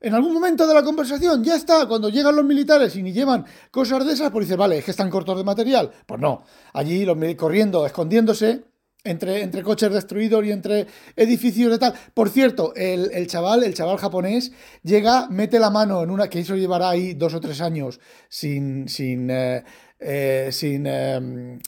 en 0.01 0.13
algún 0.13 0.33
momento 0.33 0.65
de 0.65 0.73
la 0.73 0.83
conversación, 0.83 1.43
ya 1.43 1.55
está, 1.55 1.85
cuando 1.87 2.09
llegan 2.09 2.35
los 2.35 2.45
militares 2.45 2.95
y 2.95 3.03
ni 3.03 3.11
llevan 3.11 3.45
cosas 3.71 4.05
de 4.05 4.13
esas, 4.13 4.31
pues 4.31 4.47
dice, 4.47 4.55
vale, 4.55 4.77
es 4.77 4.85
que 4.85 4.91
están 4.91 5.09
cortos 5.09 5.37
de 5.37 5.43
material. 5.43 5.91
Pues 6.05 6.21
no, 6.21 6.43
allí 6.73 7.05
los 7.05 7.17
corriendo, 7.35 7.85
escondiéndose 7.85 8.63
entre, 9.03 9.41
entre 9.41 9.63
coches 9.63 9.91
destruidos 9.91 10.45
y 10.45 10.51
entre 10.51 10.87
edificios 11.15 11.71
de 11.71 11.79
tal. 11.79 11.93
Por 12.13 12.29
cierto, 12.29 12.73
el, 12.75 13.11
el 13.11 13.27
chaval, 13.27 13.63
el 13.63 13.73
chaval 13.73 13.97
japonés, 13.97 14.51
llega, 14.83 15.27
mete 15.29 15.59
la 15.59 15.69
mano 15.69 16.03
en 16.03 16.09
una, 16.09 16.29
que 16.29 16.39
eso 16.39 16.55
llevará 16.55 16.89
ahí 16.89 17.13
dos 17.13 17.33
o 17.33 17.41
tres 17.41 17.61
años 17.61 17.99
sin, 18.29 18.87
sin, 18.87 19.29
eh, 19.29 19.63
eh, 19.99 20.49
sin 20.51 20.85
eh, 20.87 21.59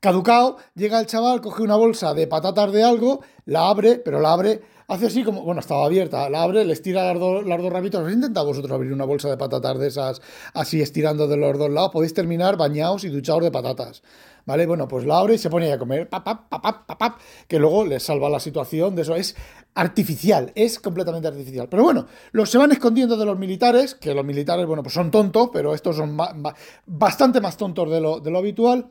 caducao, 0.00 0.56
llega 0.74 1.00
el 1.00 1.06
chaval, 1.06 1.40
coge 1.40 1.62
una 1.62 1.76
bolsa 1.76 2.14
de 2.14 2.26
patatas 2.26 2.72
de 2.72 2.82
algo, 2.82 3.22
la 3.46 3.68
abre, 3.68 3.96
pero 3.96 4.20
la 4.20 4.32
abre, 4.32 4.60
hace 4.92 5.06
así 5.06 5.24
como, 5.24 5.42
bueno, 5.42 5.60
estaba 5.60 5.84
abierta, 5.86 6.28
la 6.28 6.42
abre, 6.42 6.64
les 6.64 6.82
tira 6.82 7.04
las, 7.12 7.18
dos- 7.18 7.46
las 7.46 7.60
dos 7.62 7.72
ramitas. 7.72 8.00
¿Habéis 8.00 8.16
intentado 8.16 8.46
vosotros 8.46 8.72
abrir 8.72 8.92
una 8.92 9.04
bolsa 9.04 9.28
de 9.30 9.36
patatas 9.36 9.78
de 9.78 9.86
esas, 9.88 10.20
así 10.52 10.80
estirando 10.82 11.26
de 11.28 11.36
los 11.36 11.58
dos 11.58 11.70
lados? 11.70 11.90
Podéis 11.92 12.12
terminar 12.14 12.56
bañados 12.56 13.04
y 13.04 13.08
duchados 13.08 13.42
de 13.42 13.50
patatas. 13.50 14.02
¿Vale? 14.46 14.66
Bueno, 14.66 14.88
pues 14.88 15.04
la 15.04 15.18
abre 15.18 15.34
y 15.34 15.38
se 15.38 15.50
pone 15.50 15.70
a 15.70 15.78
comer, 15.78 16.08
pap, 16.08 16.24
pap, 16.24 16.48
pap, 16.48 16.98
pap, 16.98 17.18
que 17.46 17.58
luego 17.58 17.84
les 17.84 18.02
salva 18.02 18.28
la 18.30 18.40
situación 18.40 18.96
de 18.96 19.02
eso. 19.02 19.14
Es 19.14 19.36
artificial, 19.74 20.50
es 20.54 20.80
completamente 20.80 21.28
artificial. 21.28 21.68
Pero 21.68 21.84
bueno, 21.84 22.06
los 22.32 22.50
se 22.50 22.58
van 22.58 22.72
escondiendo 22.72 23.16
de 23.16 23.26
los 23.26 23.38
militares, 23.38 23.94
que 23.94 24.14
los 24.14 24.24
militares, 24.24 24.66
bueno, 24.66 24.82
pues 24.82 24.94
son 24.94 25.10
tontos, 25.10 25.50
pero 25.52 25.74
estos 25.74 25.94
son 25.96 26.16
ba- 26.16 26.32
ba- 26.34 26.54
bastante 26.86 27.40
más 27.40 27.56
tontos 27.58 27.90
de 27.90 28.00
lo, 28.00 28.18
de 28.18 28.30
lo 28.30 28.38
habitual, 28.38 28.90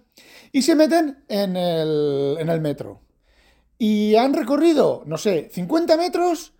y 0.52 0.62
se 0.62 0.76
meten 0.76 1.24
en 1.28 1.58
el, 1.58 2.38
en 2.40 2.50
el 2.50 2.62
metro. 2.62 3.02
Y 3.82 4.16
han 4.18 4.34
recorrido, 4.34 5.04
no 5.06 5.18
sé, 5.18 5.50
50 5.52 5.98
metros 5.98 6.54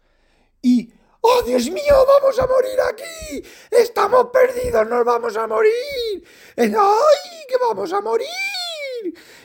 y... 0.62 0.92
¡Oh, 1.22 1.42
Dios 1.46 1.70
mío! 1.70 1.96
¡Vamos 2.08 2.40
a 2.40 2.48
morir 2.48 2.80
aquí! 2.90 3.44
¡Estamos 3.70 4.28
perdidos! 4.32 4.88
¡Nos 4.88 5.04
vamos 5.04 5.36
a 5.36 5.46
morir! 5.48 6.24
¡Ay, 6.56 6.66
que 6.72 7.58
vamos 7.60 7.92
a 7.92 8.00
morir! 8.00 8.30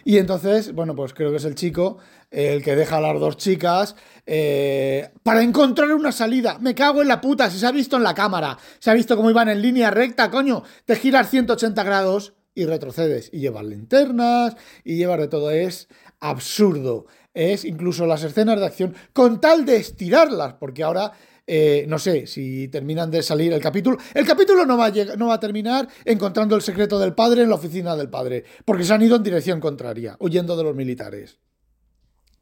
Y 0.05 0.19
entonces, 0.19 0.73
bueno, 0.73 0.95
pues 0.95 1.15
creo 1.15 1.33
que 1.33 1.39
es 1.39 1.45
el 1.45 1.57
chico 1.57 1.99
el 2.31 2.63
que 2.63 2.77
deja 2.77 2.99
a 2.99 3.01
las 3.01 3.19
dos 3.19 3.37
chicas 3.37 3.97
eh, 4.25 5.11
para 5.25 5.43
encontrar 5.43 5.93
una 5.95 6.13
salida. 6.13 6.59
Me 6.61 6.77
cago 6.77 7.03
en 7.03 7.09
la 7.09 7.21
puta, 7.21 7.51
si 7.51 7.59
se 7.59 7.67
ha 7.67 7.73
visto 7.73 7.97
en 7.97 8.05
la 8.05 8.15
cámara, 8.15 8.57
se 8.79 8.91
ha 8.91 8.95
visto 8.95 9.17
cómo 9.17 9.31
iban 9.31 9.49
en 9.49 9.63
línea 9.63 9.91
recta, 9.91 10.31
coño, 10.31 10.63
te 10.85 10.97
giras 10.97 11.31
180 11.31 11.83
grados 11.83 12.35
y 12.55 12.67
retrocedes 12.67 13.31
y 13.33 13.41
llevas 13.41 13.65
linternas 13.65 14.57
y 14.85 14.97
llevas 14.97 15.19
de 15.19 15.29
todo. 15.29 15.51
Es 15.51 15.89
absurdo. 16.21 17.07
Es 17.35 17.65
incluso 17.65 18.07
las 18.07 18.23
escenas 18.23 18.59
de 18.61 18.67
acción 18.67 18.95
con 19.13 19.41
tal 19.41 19.67
de 19.67 19.77
estirarlas, 19.77 20.55
porque 20.55 20.85
ahora 20.85 21.13
eh, 21.47 21.85
no 21.89 21.99
sé 21.99 22.27
si 22.27 22.69
terminan 22.69 23.11
de 23.11 23.23
salir 23.23 23.53
el 23.53 23.61
capítulo. 23.61 23.99
El 24.15 24.25
capítulo 24.25 24.65
no 24.65 24.79
va, 24.79 24.87
a 24.87 24.93
lleg- 24.93 25.17
no 25.17 25.27
va 25.27 25.35
a 25.35 25.41
terminar 25.41 25.89
encontrando 26.05 26.55
el 26.57 26.63
secreto 26.63 26.99
del 26.99 27.13
padre 27.15 27.43
en 27.43 27.49
la 27.51 27.57
oficina 27.57 27.97
del 27.97 28.09
padre, 28.09 28.45
porque 28.65 28.85
se 28.85 28.95
han 28.95 29.03
ido 29.03 29.17
en 29.17 29.25
dirección 29.25 29.61
contraria, 29.61 30.17
huyendo 30.21 30.57
de 30.57 30.63
los 30.65 30.75
militares. 30.75 31.39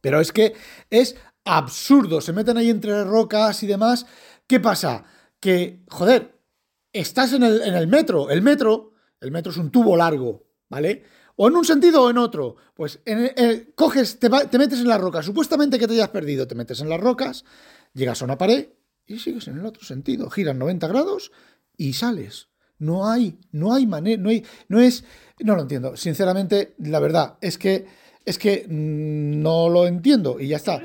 Pero 0.01 0.21
es 0.21 0.31
que 0.31 0.53
es 0.91 1.17
absurdo, 1.45 2.21
se 2.21 2.33
meten 2.33 2.59
ahí 2.59 2.71
entre 2.71 3.03
rocas 3.05 3.63
y 3.63 3.67
demás. 3.67 4.07
¿Qué 4.47 4.61
pasa? 4.61 5.05
Que, 5.41 5.81
joder, 5.89 6.39
estás 6.93 7.33
en 7.33 7.45
el, 7.45 7.63
en 7.63 7.75
el 7.75 7.87
metro. 7.89 8.29
El 8.31 8.43
metro, 8.43 8.93
el 9.21 9.31
metro 9.31 9.51
es 9.51 9.59
un 9.59 9.71
tubo 9.71 9.97
largo, 9.97 10.45
¿vale? 10.69 11.03
O 11.37 11.49
en 11.49 11.57
un 11.57 11.65
sentido 11.65 12.03
o 12.03 12.11
en 12.11 12.19
otro. 12.19 12.57
Pues 12.75 13.01
en 13.05 13.33
el- 13.37 13.73
coges, 13.75 14.19
te 14.19 14.29
metes 14.31 14.81
en 14.81 14.89
las 14.89 15.01
rocas. 15.01 15.25
Supuestamente 15.25 15.79
que 15.79 15.87
te 15.89 15.95
hayas 15.95 16.09
perdido, 16.11 16.47
te 16.47 16.55
metes 16.55 16.81
en 16.81 16.89
las 16.89 17.01
rocas, 17.01 17.45
llegas 17.95 18.21
a 18.23 18.25
una 18.25 18.39
pared 18.39 18.69
y 19.07 19.19
sigues 19.19 19.49
en 19.49 19.59
el 19.59 19.67
otro 19.67 19.85
sentido. 19.85 20.29
Giras 20.31 20.57
90 20.57 20.87
grados 20.89 21.33
y 21.77 21.95
sales. 21.95 22.49
No 22.79 23.09
hay, 23.09 23.39
no 23.53 23.73
hay 23.75 23.87
manera, 23.87 24.21
no 24.21 24.29
hay, 24.31 24.45
no 24.69 24.81
es, 24.81 25.05
no 25.41 25.55
lo 25.55 25.63
entiendo. 25.63 25.97
Sinceramente, 25.97 26.75
la 26.79 26.99
verdad 26.99 27.39
es 27.41 27.57
que 27.59 27.87
es 28.25 28.39
que 28.39 28.67
mm, 28.69 29.43
no 29.43 29.69
lo 29.69 29.87
entiendo 29.87 30.39
y 30.41 30.49
ya 30.49 30.57
está. 30.57 30.81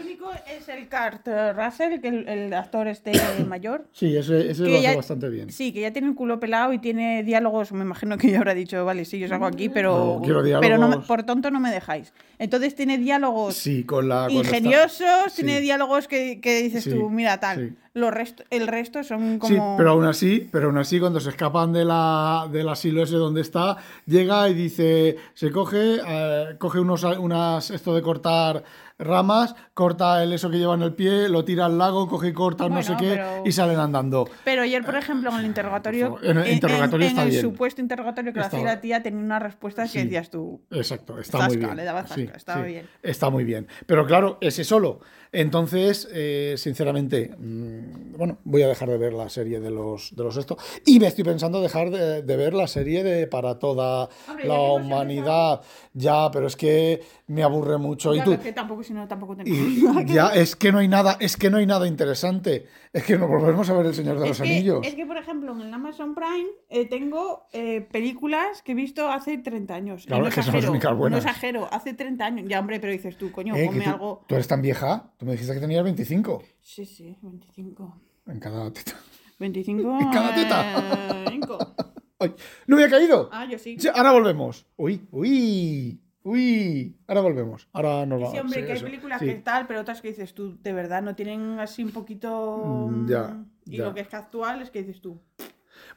Es 0.45 0.69
el 0.69 0.87
Kurt 0.89 1.27
Russell, 1.55 1.99
que 2.01 2.07
el, 2.07 2.27
el 2.27 2.53
actor 2.53 2.87
este 2.87 3.11
mayor. 3.47 3.85
Sí, 3.91 4.15
ese, 4.15 4.51
ese 4.51 4.63
lo 4.63 4.73
hace 4.73 4.81
ya- 4.81 4.95
bastante 4.95 5.29
bien. 5.29 5.49
Sí, 5.51 5.71
que 5.71 5.81
ya 5.81 5.91
tiene 5.91 6.09
el 6.09 6.15
culo 6.15 6.39
pelado 6.39 6.73
y 6.73 6.79
tiene 6.79 7.23
diálogos. 7.23 7.71
Me 7.71 7.83
imagino 7.83 8.17
que 8.17 8.29
ya 8.31 8.37
habrá 8.37 8.53
dicho, 8.53 8.83
vale, 8.85 9.05
sí, 9.05 9.19
yo 9.19 9.27
salgo 9.27 9.45
aquí, 9.45 9.69
pero. 9.69 10.15
No, 10.17 10.21
quiero 10.21 10.41
Pero 10.43 10.77
no 10.77 10.83
me- 10.83 10.87
diálogos. 10.87 11.05
por 11.07 11.23
tonto 11.23 11.51
no 11.51 11.59
me 11.59 11.71
dejáis. 11.71 12.13
Entonces 12.39 12.75
tiene 12.75 12.97
diálogos 12.97 13.55
Sí, 13.55 13.83
con 13.83 14.07
la. 14.09 14.27
ingeniosos, 14.29 15.31
sí. 15.31 15.43
tiene 15.43 15.61
diálogos 15.61 16.07
que, 16.07 16.39
que 16.41 16.61
dices 16.61 16.83
Sí, 16.83 16.91
tú, 16.91 17.09
mira, 17.09 17.39
tal. 17.39 17.69
sí. 17.69 17.75
Los 17.93 18.13
el 18.51 18.67
resto 18.67 19.03
son 19.03 19.33
Sí, 19.33 19.55
como. 19.55 19.75
pero 19.75 19.89
aún 19.89 20.05
así, 20.05 20.47
pero 20.51 20.67
aún 20.67 20.77
así, 20.77 20.99
cuando 20.99 21.19
se 21.19 21.29
escapan 21.31 21.73
de 21.73 21.83
la, 21.83 22.47
del 22.51 22.69
asilo 22.69 23.01
ese 23.01 23.15
donde 23.15 23.41
está, 23.41 23.77
llega 24.05 24.47
y 24.49 24.53
dice, 24.53 25.15
se 25.33 25.49
coge, 25.49 25.97
eh, 26.07 26.45
coge 26.59 26.79
unos, 26.79 27.03
unas, 27.03 27.71
esto 27.71 27.95
de 27.95 28.03
cortar 28.03 28.63
ramas, 28.99 29.55
corta 29.73 30.23
el 30.23 30.33
eso 30.33 30.49
que 30.49 30.57
lleva 30.57 30.73
en 30.75 30.81
el 30.81 30.93
pie, 30.93 31.29
lo 31.29 31.45
tira 31.45 31.65
al 31.65 31.77
lago, 31.77 32.07
coge 32.07 32.29
y 32.29 32.33
corta 32.33 32.67
no 32.67 32.81
sé 32.81 32.95
qué, 32.97 33.09
pero- 33.15 33.43
y 33.45 33.51
salen 33.51 33.79
andando. 33.79 34.27
Pero 34.43 34.63
ayer, 34.63 34.83
por 34.83 34.95
ejemplo, 34.95 35.29
en 35.31 35.37
el 35.37 35.45
interrogatorio. 35.45 36.17
en 36.23 36.37
el 36.39 36.51
interrogatorio 36.51 37.05
en 37.05 37.11
está 37.11 37.23
el 37.23 37.29
bien. 37.29 37.41
supuesto 37.41 37.81
interrogatorio 37.81 38.33
que 38.33 38.39
hacía 38.39 38.63
la 38.63 38.81
tía, 38.81 39.03
tenía 39.03 39.19
unas 39.23 39.41
respuestas 39.41 39.91
Sí. 39.91 39.99
que 39.99 40.03
decías 40.05 40.29
tú. 40.29 40.61
Exacto, 40.71 41.19
está 41.19 41.37
Zasca, 41.39 41.47
muy 41.49 41.57
bien. 41.57 41.75
le 41.75 41.83
daba 41.83 42.01
zasca, 42.03 42.15
Sí, 42.15 42.29
estaba 42.35 42.61
sí, 42.65 42.71
bien. 42.71 42.87
Está 43.03 43.29
muy 43.29 43.43
bien. 43.43 43.67
Pero 43.85 44.05
claro, 44.07 44.37
ese 44.41 44.63
solo. 44.63 44.99
Entonces, 45.31 46.07
eh, 46.13 46.55
sinceramente, 46.57 47.31
mm, 47.37 48.17
bueno, 48.17 48.37
voy 48.43 48.61
a 48.63 48.67
dejar 48.67 48.89
de 48.89 48.97
ver 48.97 49.13
la 49.13 49.29
serie 49.29 49.59
de 49.59 49.69
los, 49.69 50.15
de 50.15 50.23
los 50.23 50.37
esto. 50.37 50.57
Y 50.85 50.99
me 50.99 51.07
estoy 51.07 51.23
pensando 51.23 51.61
dejar 51.61 51.89
de, 51.89 52.21
de 52.23 52.37
ver 52.37 52.53
la 52.53 52.67
serie 52.67 53.03
de 53.03 53.27
Para 53.27 53.59
toda 53.59 54.09
Hombre, 54.27 54.47
la 54.47 54.59
humanidad. 54.59 55.61
Ya, 55.93 56.29
pero 56.31 56.47
es 56.47 56.55
que 56.55 57.01
me 57.27 57.43
aburre 57.43 57.77
mucho. 57.77 58.13
Ya, 58.13 58.21
y 58.21 58.25
tú, 58.25 58.39
que 58.39 58.53
tampoco, 58.53 58.83
si 58.83 58.93
no, 58.93 59.07
tampoco 59.07 59.35
y 59.45 59.83
ya, 60.05 60.29
es 60.29 60.55
que 60.55 60.71
no 60.71 60.79
hay 60.79 60.87
nada, 60.87 61.17
es 61.19 61.37
que 61.37 61.49
no 61.49 61.57
hay 61.57 61.65
nada 61.65 61.87
interesante. 61.87 62.65
Es 62.93 63.03
que 63.03 63.17
nos 63.17 63.29
volvemos 63.29 63.69
a 63.69 63.73
ver 63.73 63.85
el 63.87 63.93
Señor 63.93 64.19
de 64.19 64.27
los 64.29 64.39
Es 64.39 64.43
que, 64.47 64.49
Anillos. 64.55 64.85
es 64.87 64.95
que, 64.95 65.05
por 65.05 65.17
ejemplo, 65.17 65.51
en 65.53 65.61
el 65.61 65.73
Amazon 65.73 66.15
Prime 66.15 66.47
eh, 66.69 66.85
tengo 66.87 67.47
eh, 67.51 67.81
películas 67.81 68.61
que 68.63 68.71
he 68.71 68.75
visto 68.75 69.09
hace 69.09 69.37
30 69.37 69.73
años. 69.75 70.05
Claro, 70.05 70.23
no 70.23 70.29
es 70.29 70.35
que 70.35 70.41
son 70.43 70.55
las 70.55 70.63
exagero, 70.63 71.09
no 71.09 71.17
exagero, 71.17 71.67
hace 71.71 71.93
30 71.93 72.25
años. 72.25 72.45
Ya, 72.47 72.59
hombre, 72.59 72.79
pero 72.79 72.91
dices 72.93 73.17
tú, 73.17 73.31
coño, 73.31 73.55
Eh, 73.55 73.65
ponme 73.67 73.83
tú, 73.83 73.89
algo. 73.89 74.25
tú 74.27 74.35
eres 74.35 74.47
tan 74.47 74.61
vieja, 74.61 75.11
tú 75.17 75.25
me 75.27 75.33
dijiste 75.33 75.53
que 75.53 75.59
tenías 75.59 75.83
25 75.83 76.43
Sí, 76.61 76.85
sí, 76.85 77.15
25. 77.21 78.01
en 78.27 78.39
cada 78.39 78.71
teta. 78.73 78.93
25. 79.39 79.99
Cada 80.11 80.33
teta. 80.33 81.19
eh, 81.21 81.25
cinco. 81.29 81.57
Ay, 82.19 82.33
no 82.65 82.75
me 82.77 82.83
ha 82.85 82.89
caído. 82.89 83.29
Ah, 83.31 83.45
yo 83.49 83.59
sí. 83.59 83.77
Sí, 83.79 83.87
ahora 83.93 84.11
volvemos. 84.11 84.65
Uy, 84.75 85.07
uy, 85.11 86.01
uy. 86.23 86.97
Ahora 87.07 87.21
volvemos. 87.21 87.67
Ahora 87.73 88.05
nos 88.07 88.19
vamos. 88.19 88.33
Sí, 88.33 88.39
hombre, 88.39 88.59
Sí, 88.61 88.65
que 88.65 88.71
hay 88.71 88.77
eso, 88.77 88.85
películas 88.85 89.19
sí. 89.19 89.25
que 89.27 89.35
tal, 89.35 89.67
pero 89.67 89.81
otras 89.81 90.01
que 90.01 90.07
dices 90.07 90.33
tú, 90.33 90.57
de 90.63 90.73
verdad, 90.73 91.03
no 91.03 91.15
tienen 91.15 91.59
así 91.59 91.83
un 91.83 91.91
poquito. 91.91 92.87
Mm, 92.89 93.07
ya, 93.07 93.45
Y 93.65 93.77
ya. 93.77 93.83
lo 93.85 93.93
que 93.93 94.01
es 94.01 94.07
que 94.07 94.15
actual 94.15 94.61
es 94.63 94.71
que 94.71 94.79
dices 94.83 94.99
tú. 95.01 95.19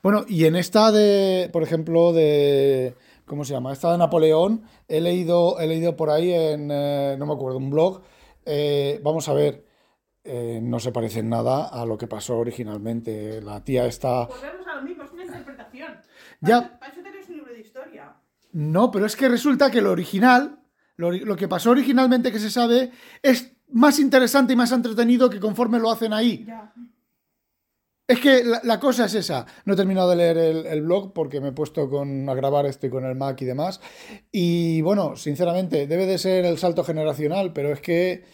Bueno, 0.03 0.25
y 0.29 0.45
en 0.45 0.57
esta 0.57 0.93
de, 0.93 1.49
por 1.53 1.63
ejemplo, 1.63 2.13
de. 2.13 2.95
¿Cómo 3.25 3.45
se 3.45 3.55
llama? 3.55 3.73
Esta 3.73 3.93
de 3.93 3.99
Napoleón, 3.99 4.63
he 4.89 5.01
leído, 5.01 5.59
he 5.61 5.67
leído 5.67 5.97
por 5.97 6.11
ahí 6.11 6.33
en. 6.33 6.69
eh, 6.71 7.17
no 7.19 7.25
me 7.27 7.33
acuerdo, 7.33 7.57
un 7.59 7.71
blog. 7.71 8.03
Eh, 8.51 9.01
vamos 9.03 9.29
a 9.29 9.35
ver. 9.35 9.65
eh, 10.25 10.61
no 10.63 10.79
se 10.81 10.93
parece 10.93 11.21
en 11.21 11.29
nada 11.31 11.69
a 11.69 11.87
lo 11.87 11.97
que 11.97 12.07
pasó 12.07 12.39
originalmente. 12.39 13.41
La 13.41 13.65
tía 13.65 13.87
está. 13.87 14.27
Volvemos 14.27 14.67
a 14.67 14.77
lo 14.77 14.83
mismo, 14.83 15.05
es 15.05 15.13
una 15.13 15.25
interpretación. 15.25 15.93
Ya. 16.41 16.79
Tenés 17.03 17.29
un 17.29 17.37
libro 17.37 17.53
de 17.53 17.61
historia. 17.61 18.17
No, 18.53 18.91
pero 18.91 19.07
es 19.07 19.17
que 19.17 19.29
resulta 19.29 19.71
que 19.71 19.81
lo 19.81 19.91
original, 19.93 20.61
lo, 20.97 21.11
lo 21.13 21.37
que 21.37 21.49
pasó 21.49 21.71
originalmente 21.71 22.33
que 22.33 22.39
se 22.39 22.51
sabe, 22.51 22.91
es 23.23 23.53
más 23.69 23.99
interesante 23.99 24.53
y 24.53 24.57
más 24.57 24.73
entretenido 24.73 25.31
que 25.31 25.41
conforme 25.41 25.79
lo 25.79 25.91
hacen 25.91 26.13
ahí. 26.13 26.45
Ya. 26.47 26.73
Es 28.07 28.19
que 28.19 28.43
la, 28.43 28.61
la 28.65 28.81
cosa 28.81 29.05
es 29.05 29.15
esa. 29.15 29.47
No 29.65 29.75
he 29.75 29.77
terminado 29.77 30.11
de 30.11 30.17
leer 30.17 30.37
el, 30.37 30.67
el 30.67 30.83
blog 30.83 31.13
porque 31.13 31.41
me 31.41 31.49
he 31.49 31.53
puesto 31.53 31.89
con, 31.89 32.29
a 32.29 32.35
grabar 32.35 32.67
esto 32.67 32.91
con 32.91 33.05
el 33.05 33.15
Mac 33.15 33.41
y 33.41 33.45
demás. 33.45 33.81
Y 34.33 34.83
bueno, 34.83 35.15
sinceramente, 35.15 35.87
debe 35.87 36.07
de 36.07 36.19
ser 36.19 36.45
el 36.45 36.59
salto 36.59 36.83
generacional, 36.83 37.53
pero 37.53 37.73
es 37.73 37.81
que 37.81 38.25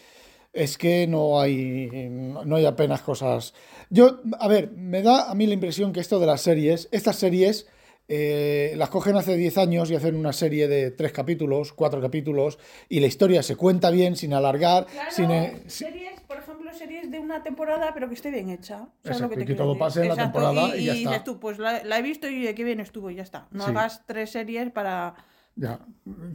es 0.57 0.79
que 0.79 1.07
no 1.07 1.40
hay, 1.40 2.09
no 2.11 2.57
hay 2.57 2.64
apenas 2.66 3.03
cosas. 3.03 3.55
Yo, 3.90 4.21
a 4.40 4.49
ver, 4.49 4.71
me 4.73 5.03
da 5.03 5.31
a 5.31 5.35
mí 5.35 5.47
la 5.47 5.55
impresión 5.55 5.92
que 5.92 6.01
esto 6.01 6.19
de 6.19 6.27
las 6.27 6.40
series, 6.40 6.88
estas 6.92 7.16
series 7.16 7.66
eh, 8.09 8.75
las 8.77 8.88
cogen 8.88 9.16
hace 9.16 9.37
10 9.37 9.59
años 9.59 9.90
y 9.90 9.97
hacen 9.97 10.14
una 10.16 10.33
serie 10.33 10.69
de 10.69 10.90
3 10.92 11.12
capítulos, 11.12 11.73
4 11.73 12.01
capítulos, 12.01 12.59
y 12.88 13.01
la 13.01 13.07
historia 13.09 13.42
se 13.42 13.57
cuenta 13.57 13.90
bien, 13.90 14.14
sin 14.16 14.33
alargar, 14.33 14.87
Claro, 14.87 15.11
sin... 15.11 15.31
eh, 15.31 15.62
series, 15.66 16.21
por 16.21 16.38
ejemplo, 16.38 16.73
series 16.73 17.11
de 17.11 17.19
una 17.19 17.42
temporada, 17.42 17.90
pero 17.95 18.09
que 18.09 18.14
esté 18.14 18.31
bien 18.31 18.49
hecha. 18.51 18.77
¿Sabes 18.77 18.90
Exacto, 19.05 19.23
lo 19.25 19.29
que 19.31 19.37
te 19.37 19.42
y 19.42 19.47
que 19.47 19.55
todo 19.55 19.69
decir? 19.71 19.79
pase 19.81 20.03
en 20.03 20.09
la 20.09 20.14
temporada 20.16 20.77
y 20.77 20.85
ya 20.85 20.92
está. 20.92 21.11
dices 21.11 21.25
tú, 21.25 21.40
pues 21.40 21.59
la, 21.59 21.83
la 21.83 21.99
he 21.99 22.03
visto 22.03 22.29
y 22.29 22.55
qué 22.55 22.62
bien 22.64 22.79
estuvo 22.81 23.11
y 23.11 23.16
ya 23.16 23.23
está. 23.23 23.49
No 23.51 23.64
Sí. 23.64 23.71
hagas 23.71 24.03
tres 24.07 24.31
series 24.31 24.71
para... 24.71 25.14
Ya. 25.57 25.81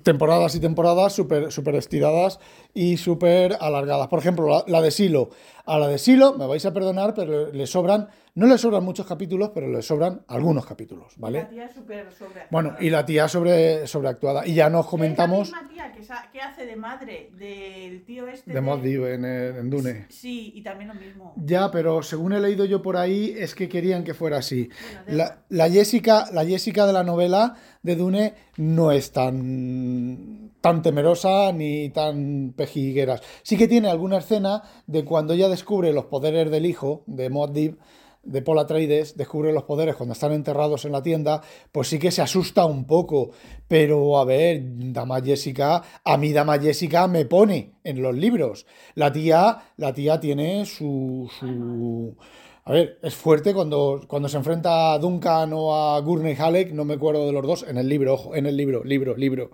Temporadas 0.03 0.55
y 0.55 0.59
temporadas 0.59 1.13
súper 1.13 1.51
super 1.51 1.75
estiradas 1.75 2.39
y 2.73 2.97
súper 2.97 3.55
alargadas. 3.61 4.07
Por 4.07 4.19
ejemplo, 4.19 4.47
la, 4.49 4.65
la 4.67 4.81
de 4.81 4.91
Silo. 4.91 5.29
A 5.65 5.77
la 5.79 5.87
de 5.87 5.97
Silo, 5.97 6.33
me 6.37 6.47
vais 6.47 6.65
a 6.65 6.73
perdonar, 6.73 7.13
pero 7.13 7.51
le 7.51 7.67
sobran, 7.67 8.07
no 8.35 8.47
le 8.47 8.57
sobran 8.57 8.83
muchos 8.83 9.05
capítulos, 9.05 9.51
pero 9.53 9.67
le 9.69 9.81
sobran 9.81 10.23
algunos 10.27 10.65
capítulos, 10.65 11.13
La 11.17 11.21
¿vale? 11.21 11.45
tía 11.45 11.67
súper 11.73 12.11
sobreactuada. 12.11 12.47
Bueno, 12.49 12.75
y 12.79 12.89
la 12.89 13.05
tía 13.05 13.27
sobre, 13.27 13.85
sobreactuada. 13.87 14.45
Y 14.47 14.53
ya 14.55 14.69
nos 14.69 14.87
comentamos 14.87 15.47
Es 15.49 15.51
la 15.53 15.61
misma 15.61 15.73
tía 15.73 15.91
que, 15.91 16.03
sa- 16.03 16.29
que 16.31 16.41
hace 16.41 16.65
de 16.65 16.75
madre 16.75 17.31
del 17.37 18.03
tío 18.05 18.27
este 18.27 18.51
de 18.51 18.61
Mod 18.61 18.85
en, 18.85 19.25
en 19.25 19.69
Dune. 19.69 20.05
Sí, 20.09 20.51
y 20.55 20.61
también 20.63 20.87
lo 20.89 20.95
mismo. 20.95 21.33
Ya, 21.37 21.69
pero 21.71 22.01
según 22.03 22.33
he 22.33 22.39
leído 22.39 22.65
yo 22.65 22.81
por 22.81 22.97
ahí, 22.97 23.33
es 23.37 23.53
que 23.55 23.69
querían 23.69 24.03
que 24.03 24.13
fuera 24.13 24.37
así. 24.37 24.69
Bueno, 25.05 25.17
La, 25.17 25.43
la 25.49 25.69
Jessica, 25.69 26.25
la 26.33 26.45
Jessica 26.45 26.85
de 26.87 26.93
la 26.93 27.03
novela 27.03 27.55
de 27.83 27.95
Dune 27.95 28.33
no 28.57 28.91
es 28.91 29.11
tan, 29.11 30.50
tan 30.61 30.81
temerosa 30.81 31.51
ni 31.51 31.89
tan 31.89 32.53
pejigueras. 32.55 33.21
Sí 33.43 33.57
que 33.57 33.67
tiene 33.67 33.89
alguna 33.89 34.19
escena 34.19 34.63
de 34.87 35.03
cuando 35.03 35.33
ella 35.33 35.49
descubre 35.49 35.91
los 35.91 36.05
poderes 36.05 36.49
del 36.49 36.65
hijo 36.65 37.03
de 37.07 37.29
Mod 37.29 37.49
Div, 37.51 37.77
de 38.23 38.41
Paul 38.41 38.59
Atreides, 38.59 39.17
descubre 39.17 39.51
los 39.51 39.63
poderes 39.63 39.95
cuando 39.95 40.13
están 40.13 40.31
enterrados 40.31 40.85
en 40.85 40.91
la 40.91 41.01
tienda, 41.01 41.41
pues 41.71 41.87
sí 41.87 41.97
que 41.97 42.11
se 42.11 42.21
asusta 42.21 42.65
un 42.65 42.85
poco. 42.85 43.31
Pero 43.67 44.19
a 44.19 44.25
ver, 44.25 44.61
Dama 44.63 45.21
Jessica, 45.21 45.81
a 46.03 46.17
mí 46.17 46.31
Dama 46.31 46.59
Jessica 46.59 47.07
me 47.07 47.25
pone 47.25 47.73
en 47.83 48.01
los 48.01 48.15
libros. 48.15 48.67
La 48.93 49.11
tía, 49.11 49.73
la 49.77 49.93
tía 49.93 50.19
tiene 50.19 50.65
su, 50.65 51.29
su... 51.39 52.15
A 52.63 52.73
ver, 52.73 52.99
es 53.01 53.15
fuerte 53.15 53.53
cuando, 53.53 54.01
cuando 54.07 54.29
se 54.29 54.37
enfrenta 54.37 54.93
a 54.93 54.99
Duncan 54.99 55.51
o 55.53 55.75
a 55.75 55.99
Gurney 56.01 56.35
Halleck, 56.37 56.71
no 56.71 56.85
me 56.85 56.93
acuerdo 56.93 57.25
de 57.25 57.31
los 57.31 57.45
dos, 57.45 57.65
en 57.67 57.77
el 57.77 57.89
libro, 57.89 58.13
ojo, 58.13 58.35
en 58.35 58.45
el 58.45 58.55
libro, 58.55 58.83
libro, 58.83 59.17
libro. 59.17 59.51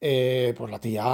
Eh, 0.00 0.52
pues 0.56 0.70
la 0.70 0.78
tía 0.78 1.04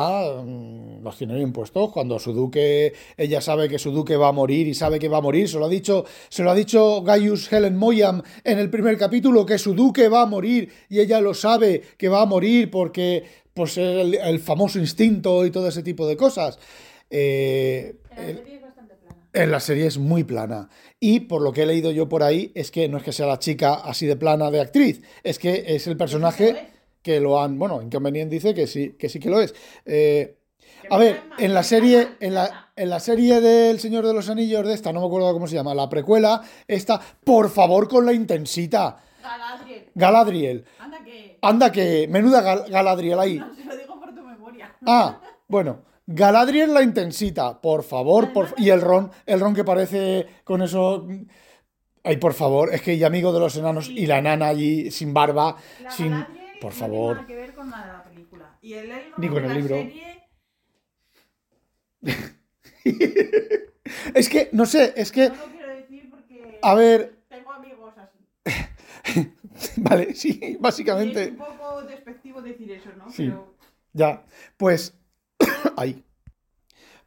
mm, 0.45 1.03
los 1.03 1.17
tiene 1.17 1.37
bien 1.37 1.53
puestos. 1.53 1.93
Cuando 1.93 2.19
su 2.19 2.33
duque, 2.33 2.93
ella 3.17 3.41
sabe 3.41 3.69
que 3.69 3.79
su 3.79 3.93
duque 3.93 4.17
va 4.17 4.29
a 4.29 4.33
morir 4.33 4.67
y 4.67 4.75
sabe 4.75 4.99
que 4.99 5.09
va 5.09 5.19
a 5.19 5.23
morir, 5.23 5.49
se 5.49 5.59
lo 5.59 5.67
ha 5.67 5.69
dicho, 5.69 6.05
se 6.29 6.43
lo 6.43 6.51
ha 6.51 6.55
dicho 6.55 7.03
Gaius 7.03 7.51
Helen 7.53 7.77
Moyam 7.77 8.23
en 8.45 8.59
el 8.59 8.69
primer 8.69 8.99
capítulo, 8.99 9.47
que 9.47 9.59
su 9.59 9.75
duque 9.75 10.09
va 10.09 10.23
a 10.23 10.27
morir 10.27 10.73
y 10.89 10.99
ella 11.01 11.21
lo 11.21 11.35
sabe 11.35 11.83
que 11.97 12.09
va 12.09 12.23
a 12.23 12.27
morir 12.27 12.71
porque 12.71 13.25
pues 13.55 13.79
el, 13.79 14.15
el 14.15 14.41
famoso 14.41 14.79
instinto 14.79 15.47
y 15.47 15.51
todo 15.51 15.69
ese 15.69 15.83
tipo 15.83 16.07
de 16.07 16.17
cosas. 16.17 16.59
Eh, 17.11 17.97
serie 18.17 18.57
es 18.57 18.63
bastante 18.63 18.95
plana. 18.97 19.20
En 19.33 19.51
la 19.51 19.61
serie 19.61 19.87
es 19.87 19.99
muy 19.99 20.25
plana. 20.25 20.69
Y 20.99 21.21
por 21.21 21.43
lo 21.43 21.53
que 21.53 21.63
he 21.63 21.67
leído 21.67 21.91
yo 21.91 22.09
por 22.09 22.23
ahí, 22.23 22.53
es 22.55 22.71
que 22.71 22.89
no 22.89 22.99
es 22.99 23.03
que 23.05 23.13
sea 23.13 23.27
la 23.27 23.39
chica 23.39 23.75
así 23.75 24.07
de 24.07 24.17
plana 24.17 24.51
de 24.51 24.61
actriz, 24.61 25.03
es 25.23 25.39
que 25.39 25.65
es 25.69 25.87
el 25.87 25.97
personaje 25.97 26.69
que 27.03 27.21
lo 27.21 27.41
han. 27.43 27.59
Bueno, 27.59 27.81
Inconvenient 27.83 28.31
dice 28.31 28.55
que 28.55 28.67
sí, 28.67 28.97
que 28.99 29.09
sí 29.09 29.19
que 29.21 29.31
lo 29.31 29.41
es. 29.41 29.55
Eh, 29.87 30.37
a 30.91 30.97
ver, 30.99 31.21
en 31.39 31.55
la 31.55 31.63
serie, 31.63 32.09
en 32.21 32.35
la, 32.35 32.73
en 32.75 32.91
la 32.91 33.01
serie 33.01 33.41
del 33.41 33.79
Señor 33.79 34.07
de 34.07 34.13
los 34.15 34.29
Anillos 34.29 34.67
de 34.67 34.75
esta, 34.75 34.93
no 34.93 35.01
me 35.01 35.07
acuerdo 35.07 35.33
cómo 35.33 35.47
se 35.47 35.55
llama, 35.55 35.75
la 35.75 35.89
precuela, 35.89 36.43
esta, 36.67 37.01
por 37.25 37.51
favor, 37.51 37.89
con 37.89 38.05
la 38.07 38.13
intensita. 38.13 38.97
Galadriel. 39.23 39.85
Galadriel. 39.95 40.65
Anda 40.79 41.05
que... 41.05 41.39
Anda 41.43 41.73
que, 41.73 42.09
menuda 42.09 42.43
Gal- 42.43 42.69
Galadriel 42.71 43.19
ahí. 43.21 43.39
No, 43.39 43.55
se 43.55 43.65
lo 43.65 43.77
digo 43.77 44.01
por 44.01 44.15
tu 44.15 44.23
memoria. 44.23 44.75
Ah, 44.87 45.21
bueno. 45.49 45.83
Galadriel 46.13 46.75
la 46.75 46.83
intensita, 46.83 47.61
por 47.61 47.85
favor, 47.85 48.33
por 48.33 48.49
y 48.57 48.71
el 48.71 48.81
ron, 48.81 49.11
el 49.27 49.39
ron 49.39 49.55
que 49.55 49.63
parece 49.65 50.27
con 50.45 50.61
eso. 50.61 51.07
Ay, 52.03 52.17
por 52.17 52.35
favor, 52.35 52.75
es 52.75 52.83
que 52.83 52.95
y 52.95 53.05
amigo 53.05 53.33
de 53.33 53.39
los 53.41 53.57
enanos 53.57 53.89
y 53.89 54.07
la 54.07 54.19
enana 54.19 54.49
allí 54.49 54.91
sin 54.91 55.15
barba, 55.15 55.57
La 55.83 55.91
sin, 55.91 56.11
Galadriel 56.11 56.59
por 56.61 56.73
no 56.73 56.79
favor. 56.79 57.17
tiene 57.17 57.23
nada 57.23 57.27
que 57.29 57.37
ver 57.37 57.55
con 57.55 57.71
la 57.71 57.87
de 57.87 57.93
la 57.93 58.03
película. 58.03 58.59
Y 58.61 58.73
el 58.73 58.91
Elrond 58.91 59.19
Ni 59.19 59.29
con 59.29 59.43
el 59.45 59.49
la 59.49 59.55
libro. 59.55 59.77
serie... 59.77 60.29
Es 64.15 64.29
que 64.29 64.49
no 64.53 64.67
sé, 64.67 64.93
es 64.97 65.13
que 65.13 65.29
No 65.29 65.35
lo 65.37 65.45
quiero 65.53 65.75
decir 65.77 66.11
porque 66.11 66.59
a 66.63 66.75
ver, 66.75 67.19
tengo 67.29 67.53
amigos 67.53 67.95
así. 67.99 69.33
vale, 69.77 70.15
sí, 70.15 70.39
Y 70.43 70.53
es 70.55 70.61
básicamente 70.61 71.29
un 71.31 71.37
poco 71.37 71.83
despectivo 71.83 72.41
decir 72.43 72.71
eso, 72.73 72.91
¿no? 72.97 73.11
Sí. 73.11 73.25
Pero 73.27 73.55
ya, 73.93 74.25
pues 74.57 74.95
ahí. 75.77 76.05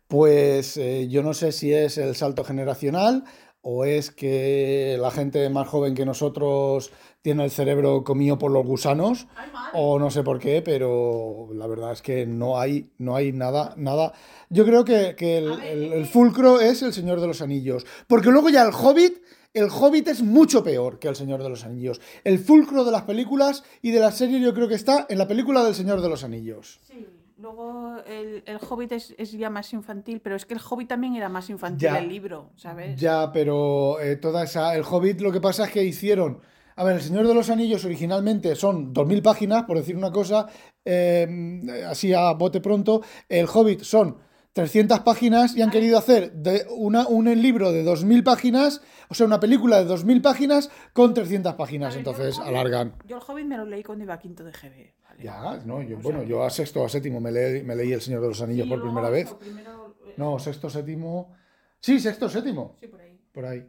Pues 0.08 0.78
eh, 0.78 1.08
yo 1.10 1.24
no 1.24 1.34
sé 1.34 1.52
si 1.52 1.74
es 1.74 1.98
el 1.98 2.16
salto 2.16 2.44
generacional 2.44 3.24
o 3.62 3.86
es 3.86 4.12
que 4.12 4.98
la 5.00 5.10
gente 5.10 5.50
más 5.50 5.68
joven 5.68 5.96
que 5.96 6.06
nosotros 6.06 6.92
tiene 7.22 7.46
el 7.46 7.52
cerebro 7.52 8.04
comido 8.04 8.38
por 8.38 8.52
los 8.52 8.66
gusanos. 8.66 9.26
O 9.74 9.98
no 9.98 10.12
sé 10.12 10.22
por 10.22 10.38
qué, 10.38 10.62
pero 10.62 11.48
la 11.54 11.66
verdad 11.66 11.94
es 11.94 12.02
que 12.02 12.28
no 12.28 12.60
hay, 12.60 12.92
no 12.98 13.16
hay 13.16 13.32
nada, 13.32 13.74
nada. 13.78 14.12
Yo 14.50 14.66
creo 14.66 14.84
que, 14.84 15.16
que 15.16 15.38
el, 15.38 16.06
fulcro 16.06 16.60
es 16.60 16.82
el 16.84 16.94
Señor 16.94 17.22
de 17.22 17.28
los 17.28 17.42
Anillos. 17.42 17.86
Porque 18.06 18.30
luego 18.30 18.50
ya 18.50 18.63
el 18.63 18.74
Hobbit, 18.74 19.24
el 19.54 19.70
Hobbit 19.70 20.10
es 20.10 20.22
mucho 20.22 20.62
peor 20.62 21.00
que 21.00 21.08
el 21.08 21.16
Señor 21.16 21.42
de 21.42 21.50
los 21.50 21.63
Anillos. 21.63 22.02
El 22.26 22.39
fulcro 22.39 22.84
de 22.84 22.92
las 22.92 23.04
películas 23.04 23.63
y 23.82 23.92
de 23.92 24.02
las 24.02 24.18
series 24.18 24.44
yo 24.44 24.54
creo 24.54 24.68
que 24.68 24.76
está 24.76 25.06
en 25.10 25.18
la 25.18 25.28
película 25.28 25.63
del 25.63 25.74
Señor 25.74 26.02
de 26.02 26.10
los 26.10 26.26
Anillos. 26.26 26.82
Sí, 26.86 27.08
luego 27.38 27.98
el, 28.06 28.43
el 28.46 28.58
Hobbit 28.58 28.91
es, 28.93 29.15
es 29.17 29.32
ya 29.32 29.50
más 29.50 29.72
infantil, 29.74 30.19
pero 30.22 30.36
es 30.36 30.46
que 30.46 30.54
el 30.54 30.62
Hobbit 30.67 30.88
también 30.89 31.15
era 31.15 31.30
más 31.30 31.50
infantil 31.50 31.89
Ya. 31.89 31.98
el 32.00 32.08
libro, 32.10 32.52
¿sabes? 32.56 33.00
Ya, 33.00 33.32
pero 33.32 34.00
eh, 34.00 34.15
toda 34.17 34.43
esa. 34.43 34.76
El 34.76 34.84
Hobbit 34.84 35.22
lo 35.22 35.32
que 35.32 35.41
pasa 35.41 35.65
es 35.65 35.72
que 35.72 35.84
hicieron. 35.84 36.39
A 36.76 36.84
ver, 36.84 36.96
El 36.96 37.02
Señor 37.02 37.28
de 37.28 37.36
los 37.36 37.50
Anillos 37.52 37.86
originalmente 37.86 38.56
son 38.56 38.93
2.000 38.96 39.22
páginas, 39.22 39.63
por 39.63 39.78
decir 39.78 39.96
una 39.96 40.12
cosa, 40.12 40.48
eh, 40.84 41.62
así 41.88 42.13
a 42.13 42.32
bote 42.34 42.62
pronto. 42.62 43.02
El 43.30 43.46
Hobbit 43.52 43.82
son 43.82 44.17
300 44.54 45.00
páginas 45.00 45.56
y 45.56 45.62
han 45.63 45.72
querido 45.72 45.98
hacer 45.98 46.32
de 46.34 46.66
una, 46.70 47.08
un 47.08 47.26
libro 47.42 47.72
de 47.72 47.84
2.000 47.84 48.24
páginas, 48.24 48.82
o 49.10 49.13
sea, 49.16 49.26
una 49.26 49.39
película 49.39 49.84
de 49.84 49.92
2.000 49.92 50.22
páginas 50.22 50.70
con 50.94 51.13
300 51.13 51.54
A 51.54 51.58
páginas. 51.58 51.94
ver, 51.96 52.00
Entonces 52.00 52.38
alargan. 52.39 52.94
Yo 53.08 53.18
el 53.18 53.24
Hobbit 53.28 53.46
me 53.48 53.58
lo 53.58 53.66
leí 53.66 53.84
cuando 53.84 54.04
iba 54.04 54.13
a 54.13 54.20
quinto 54.20 54.44
de 54.44 54.52
GB. 54.52 54.94
¿vale? 55.04 55.24
Ya, 55.24 55.60
no, 55.66 55.82
yo, 55.82 55.98
O 55.98 56.02
bueno, 56.02 56.20
sea, 56.20 56.28
yo 56.30 56.44
a 56.44 56.50
sexto 56.52 56.82
o 56.82 56.86
a 56.86 56.89
séptimo 56.89 57.20
me 57.20 57.32
leí, 57.32 57.63
me 57.63 57.76
leí 57.76 57.92
El 57.94 58.02
Señor 58.02 58.22
de 58.22 58.28
los 58.28 58.42
Anillos 58.42 58.66
Sí, 58.66 58.70
por 58.70 58.82
primera 58.84 59.10
vez. 59.10 59.34
primero, 59.34 59.96
eh, 60.06 60.13
No, 60.18 60.38
sexto, 60.38 60.70
séptimo. 60.70 61.34
Sí, 61.80 62.00
sexto, 62.00 62.30
séptimo. 62.30 62.76
Sí, 62.80 62.88
por 62.88 63.02
ahí. 63.02 63.20
por 63.34 63.46
ahí. 63.46 63.66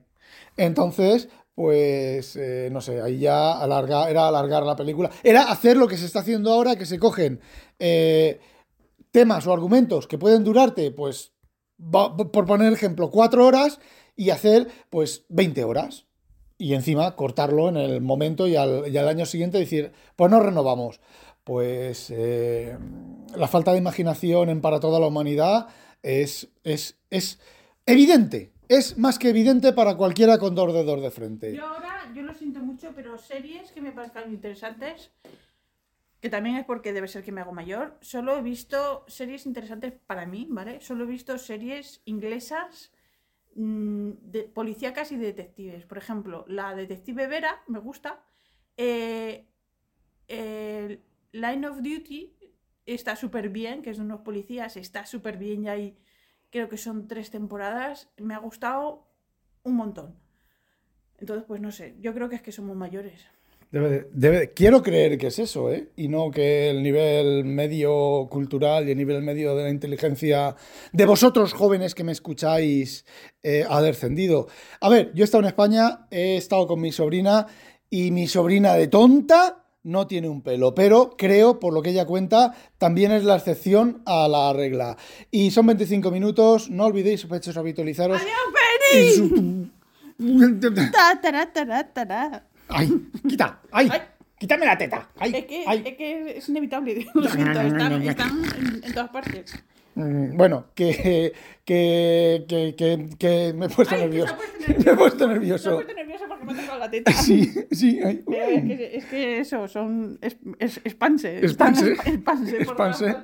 Entonces, 0.57 1.29
pues, 1.55 2.37
eh, 2.37 2.68
no 2.70 2.81
sé, 2.81 3.01
ahí 3.01 3.18
ya 3.20 3.53
alarga, 3.59 4.09
era 4.11 4.29
alargar 4.29 4.64
la 4.64 4.77
película. 4.77 5.11
Era 5.23 5.44
hacer 5.51 5.77
lo 5.77 5.88
que 5.88 5.97
se 5.97 6.07
está 6.07 6.20
haciendo 6.20 6.53
ahora, 6.53 6.77
que 6.77 6.87
se 6.87 6.99
cogen 6.99 7.40
eh, 7.79 8.38
temas 9.14 9.46
o 9.46 9.53
argumentos 9.53 10.09
que 10.09 10.18
pueden 10.18 10.42
durarte, 10.42 10.90
pues, 10.90 11.33
por 11.79 12.46
poner 12.46 12.72
ejemplo, 12.72 13.12
cuatro 13.12 13.46
horas 13.46 13.79
y 14.16 14.31
hacer, 14.31 14.66
pues, 14.90 15.24
20 15.29 15.62
horas. 15.62 16.07
Y 16.59 16.74
encima 16.74 17.14
cortarlo 17.14 17.68
en 17.68 17.77
el 17.77 18.00
momento 18.00 18.48
y 18.48 18.57
al, 18.57 18.92
y 18.92 18.96
al 18.98 19.07
año 19.07 19.24
siguiente 19.24 19.59
decir, 19.59 19.92
pues 20.16 20.33
no 20.33 20.40
renovamos. 20.40 21.00
Pues 21.44 22.11
eh, 22.11 22.77
la 23.37 23.46
falta 23.46 23.70
de 23.70 23.79
imaginación 23.79 24.48
en 24.48 24.61
para 24.61 24.81
toda 24.81 24.98
la 24.98 25.07
humanidad 25.07 25.68
es, 26.03 26.48
es, 26.64 26.98
es 27.11 27.38
evidente. 27.87 28.53
Es 28.68 28.98
más 28.98 29.20
que 29.20 29.29
evidente 29.29 29.72
para 29.72 29.96
cualquiera 29.96 30.38
con 30.38 30.57
dos 30.57 30.72
dedos 30.72 31.00
de 31.03 31.11
frente. 31.12 31.55
Yo 31.55 31.66
ahora, 31.66 32.11
yo 32.14 32.22
lo 32.22 32.35
siento 32.35 32.61
mucho, 32.61 32.90
pero 32.96 33.16
series 33.16 33.70
que 33.70 33.81
me 33.81 33.92
parezcan 33.92 34.33
interesantes, 34.33 35.11
que 36.25 36.31
también 36.31 36.57
es 36.57 36.65
porque 36.65 36.95
debe 36.95 37.07
ser 37.07 37.23
que 37.23 37.33
me 37.33 37.43
hago 37.43 37.53
mayor, 37.53 37.99
solo 38.01 38.39
he 38.39 38.41
visto 38.41 39.05
series 39.09 39.45
interesantes 39.45 39.93
para 39.93 40.25
mí, 40.25 40.47
¿vale? 40.49 40.81
Solo 40.81 41.05
he 41.05 41.07
visto 41.07 41.37
series 41.37 42.01
inglesas 42.07 42.95
mm, 43.55 44.13
de 44.23 44.45
policíacas 44.45 45.13
y 45.13 45.19
de 45.19 45.27
detectives. 45.27 45.85
Por 45.85 45.99
ejemplo, 45.99 46.47
la 46.49 46.75
detective 46.75 47.27
Vera 47.27 47.63
me 47.69 47.79
gusta. 47.79 48.25
Eh, 48.79 49.47
Line 51.33 51.67
of 51.67 51.83
Duty 51.83 52.35
está 52.87 53.17
súper 53.17 53.51
bien, 53.51 53.83
que 53.83 53.91
es 53.91 53.99
de 53.99 54.05
unos 54.05 54.23
policías, 54.23 54.79
está 54.79 55.05
súper 55.05 55.37
bien 55.37 55.65
y 55.65 55.69
hay, 55.69 55.99
creo 56.49 56.71
que 56.71 56.79
son 56.79 57.07
tres 57.07 57.31
temporadas. 57.31 58.11
Me 58.17 58.33
ha 58.33 58.39
gustado 58.39 59.11
un 59.63 59.75
montón. 59.75 60.19
Entonces, 61.19 61.45
pues 61.47 61.61
no 61.61 61.71
sé, 61.71 61.97
yo 62.01 62.15
creo 62.15 62.31
que 62.31 62.37
es 62.37 62.43
que 62.43 62.51
somos 62.51 62.79
mayores. 62.79 63.27
Debe 63.75 63.89
de- 63.91 64.07
debe 64.13 64.39
de- 64.39 64.53
quiero 64.53 64.85
creer 64.85 65.19
que 65.19 65.27
es 65.27 65.39
eso, 65.41 65.69
¿eh? 65.73 65.89
Y 65.97 66.07
no 66.07 66.31
que 66.31 66.71
el 66.71 66.81
nivel 66.81 67.45
medio 67.45 68.29
cultural 68.31 68.87
y 68.87 68.93
el 68.93 68.97
nivel 68.99 69.21
medio 69.21 69.57
de 69.57 69.65
la 69.65 69.71
inteligencia 69.71 70.55
de 70.93 71.07
vosotros 71.07 71.53
jóvenes 71.55 71.93
que 71.97 72.05
me 72.05 72.13
escucháis 72.13 73.05
eh, 73.43 73.65
ha 73.69 73.83
descendido. 73.83 74.47
A 74.81 74.89
ver, 74.89 75.11
yo 75.15 75.25
he 75.25 75.27
estado 75.27 75.43
en 75.43 75.49
España, 75.49 76.07
he 76.13 76.37
estado 76.37 76.69
con 76.69 76.81
mi 76.81 76.93
sobrina 76.93 77.49
y 77.91 78.13
mi 78.13 78.29
sobrina 78.29 78.75
de 78.75 78.87
tonta 78.87 79.65
no 79.83 80.07
tiene 80.07 80.29
un 80.29 80.41
pelo, 80.43 80.73
pero 80.73 81.11
creo, 81.19 81.59
por 81.59 81.75
lo 81.75 81.83
que 81.83 81.91
ella 81.91 82.07
cuenta, 82.07 82.55
también 82.79 83.11
es 83.11 83.25
la 83.25 83.35
excepción 83.35 84.03
a 84.07 84.29
la 84.29 84.53
regla. 84.53 84.97
Y 85.33 85.51
son 85.51 85.67
25 85.67 86.13
minutos, 86.13 86.71
no 86.71 86.85
olvidéis, 86.87 87.23
sospechosos, 87.23 87.57
habitualizaros. 87.57 88.23
¡Adiós, 88.23 88.39
en 88.93 89.19
Penny! 89.27 89.69
su- 90.19 90.55
¡Ay! 92.68 93.09
¡Quita! 93.29 93.61
¡Ay! 93.72 93.88
Ay. 93.90 94.00
¡Quítame 94.38 94.66
la 94.66 94.77
teta! 94.77 95.09
¡Ay! 95.18 95.33
Es 95.35 95.44
que, 95.46 95.64
¡Ay! 95.66 95.83
es 95.87 95.96
que 95.96 96.38
es 96.38 96.48
inevitable. 96.48 97.07
Lo 97.14 97.29
siento, 97.29 97.61
están, 97.61 98.03
están 98.09 98.31
en, 98.59 98.85
en 98.85 98.92
todas 98.94 99.11
partes. 99.11 99.55
Mm, 99.94 100.37
Bueno, 100.37 100.66
que, 100.74 101.33
que, 101.64 102.44
que, 102.48 102.74
que, 102.77 103.09
que 103.18 103.53
me 103.57 103.66
he 103.66 103.68
puesto 103.68 103.94
Ay, 103.94 104.03
nervioso. 104.03 104.35
Me 104.66 104.74
he 104.74 104.79
nervioso. 104.79 104.96
puesto 104.98 105.27
Me 105.29 105.33
he 105.35 105.37
nervioso. 105.38 105.74
puesto 105.77 105.94
nerviosa 105.94 106.24
porque 106.27 106.44
me 106.46 106.53
ha 106.53 106.57
tocado 106.57 106.79
la 106.81 106.90
teta. 106.90 107.12
Sí, 107.12 107.53
sí. 107.70 108.00
ay, 108.05 108.24
es 108.27 108.64
que, 108.64 108.96
es 108.96 109.05
que 109.05 109.38
eso, 109.40 109.68
son 109.68 110.18
es, 110.20 110.37
es, 110.59 110.81
Expanse. 110.85 111.40
partes. 112.77 113.16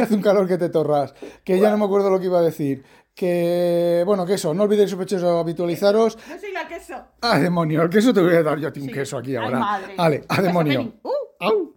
Hace 0.00 0.14
un 0.14 0.22
calor 0.22 0.46
que 0.46 0.58
te 0.58 0.68
torras. 0.68 1.14
Que 1.42 1.58
ya 1.58 1.70
no 1.70 1.78
me 1.78 1.84
acuerdo 1.86 2.10
lo 2.10 2.20
que 2.20 2.26
iba 2.26 2.38
a 2.38 2.42
decir. 2.42 2.84
Que, 3.16 4.02
bueno, 4.04 4.26
que 4.26 4.34
eso, 4.34 4.52
no 4.52 4.64
olvidéis 4.64 4.90
sospechosos 4.90 5.40
habitualizaros. 5.40 6.18
Yo 6.28 6.38
soy 6.38 6.52
la 6.52 6.68
queso. 6.68 6.94
¡A 7.22 7.38
demonio! 7.38 7.80
El 7.80 7.88
queso 7.88 8.12
te 8.12 8.20
voy 8.20 8.34
a 8.34 8.42
dar 8.42 8.58
yo 8.58 8.68
a 8.68 8.72
ti 8.72 8.80
un 8.80 8.88
Sí. 8.88 8.92
queso 8.92 9.16
aquí 9.16 9.30
Ay, 9.30 9.36
ahora. 9.42 9.58
madre. 9.58 9.94
Vale, 9.96 10.24
a 10.28 10.42
demonio. 10.42 10.92
Uh. 11.02 11.10
¡Au! 11.40 11.75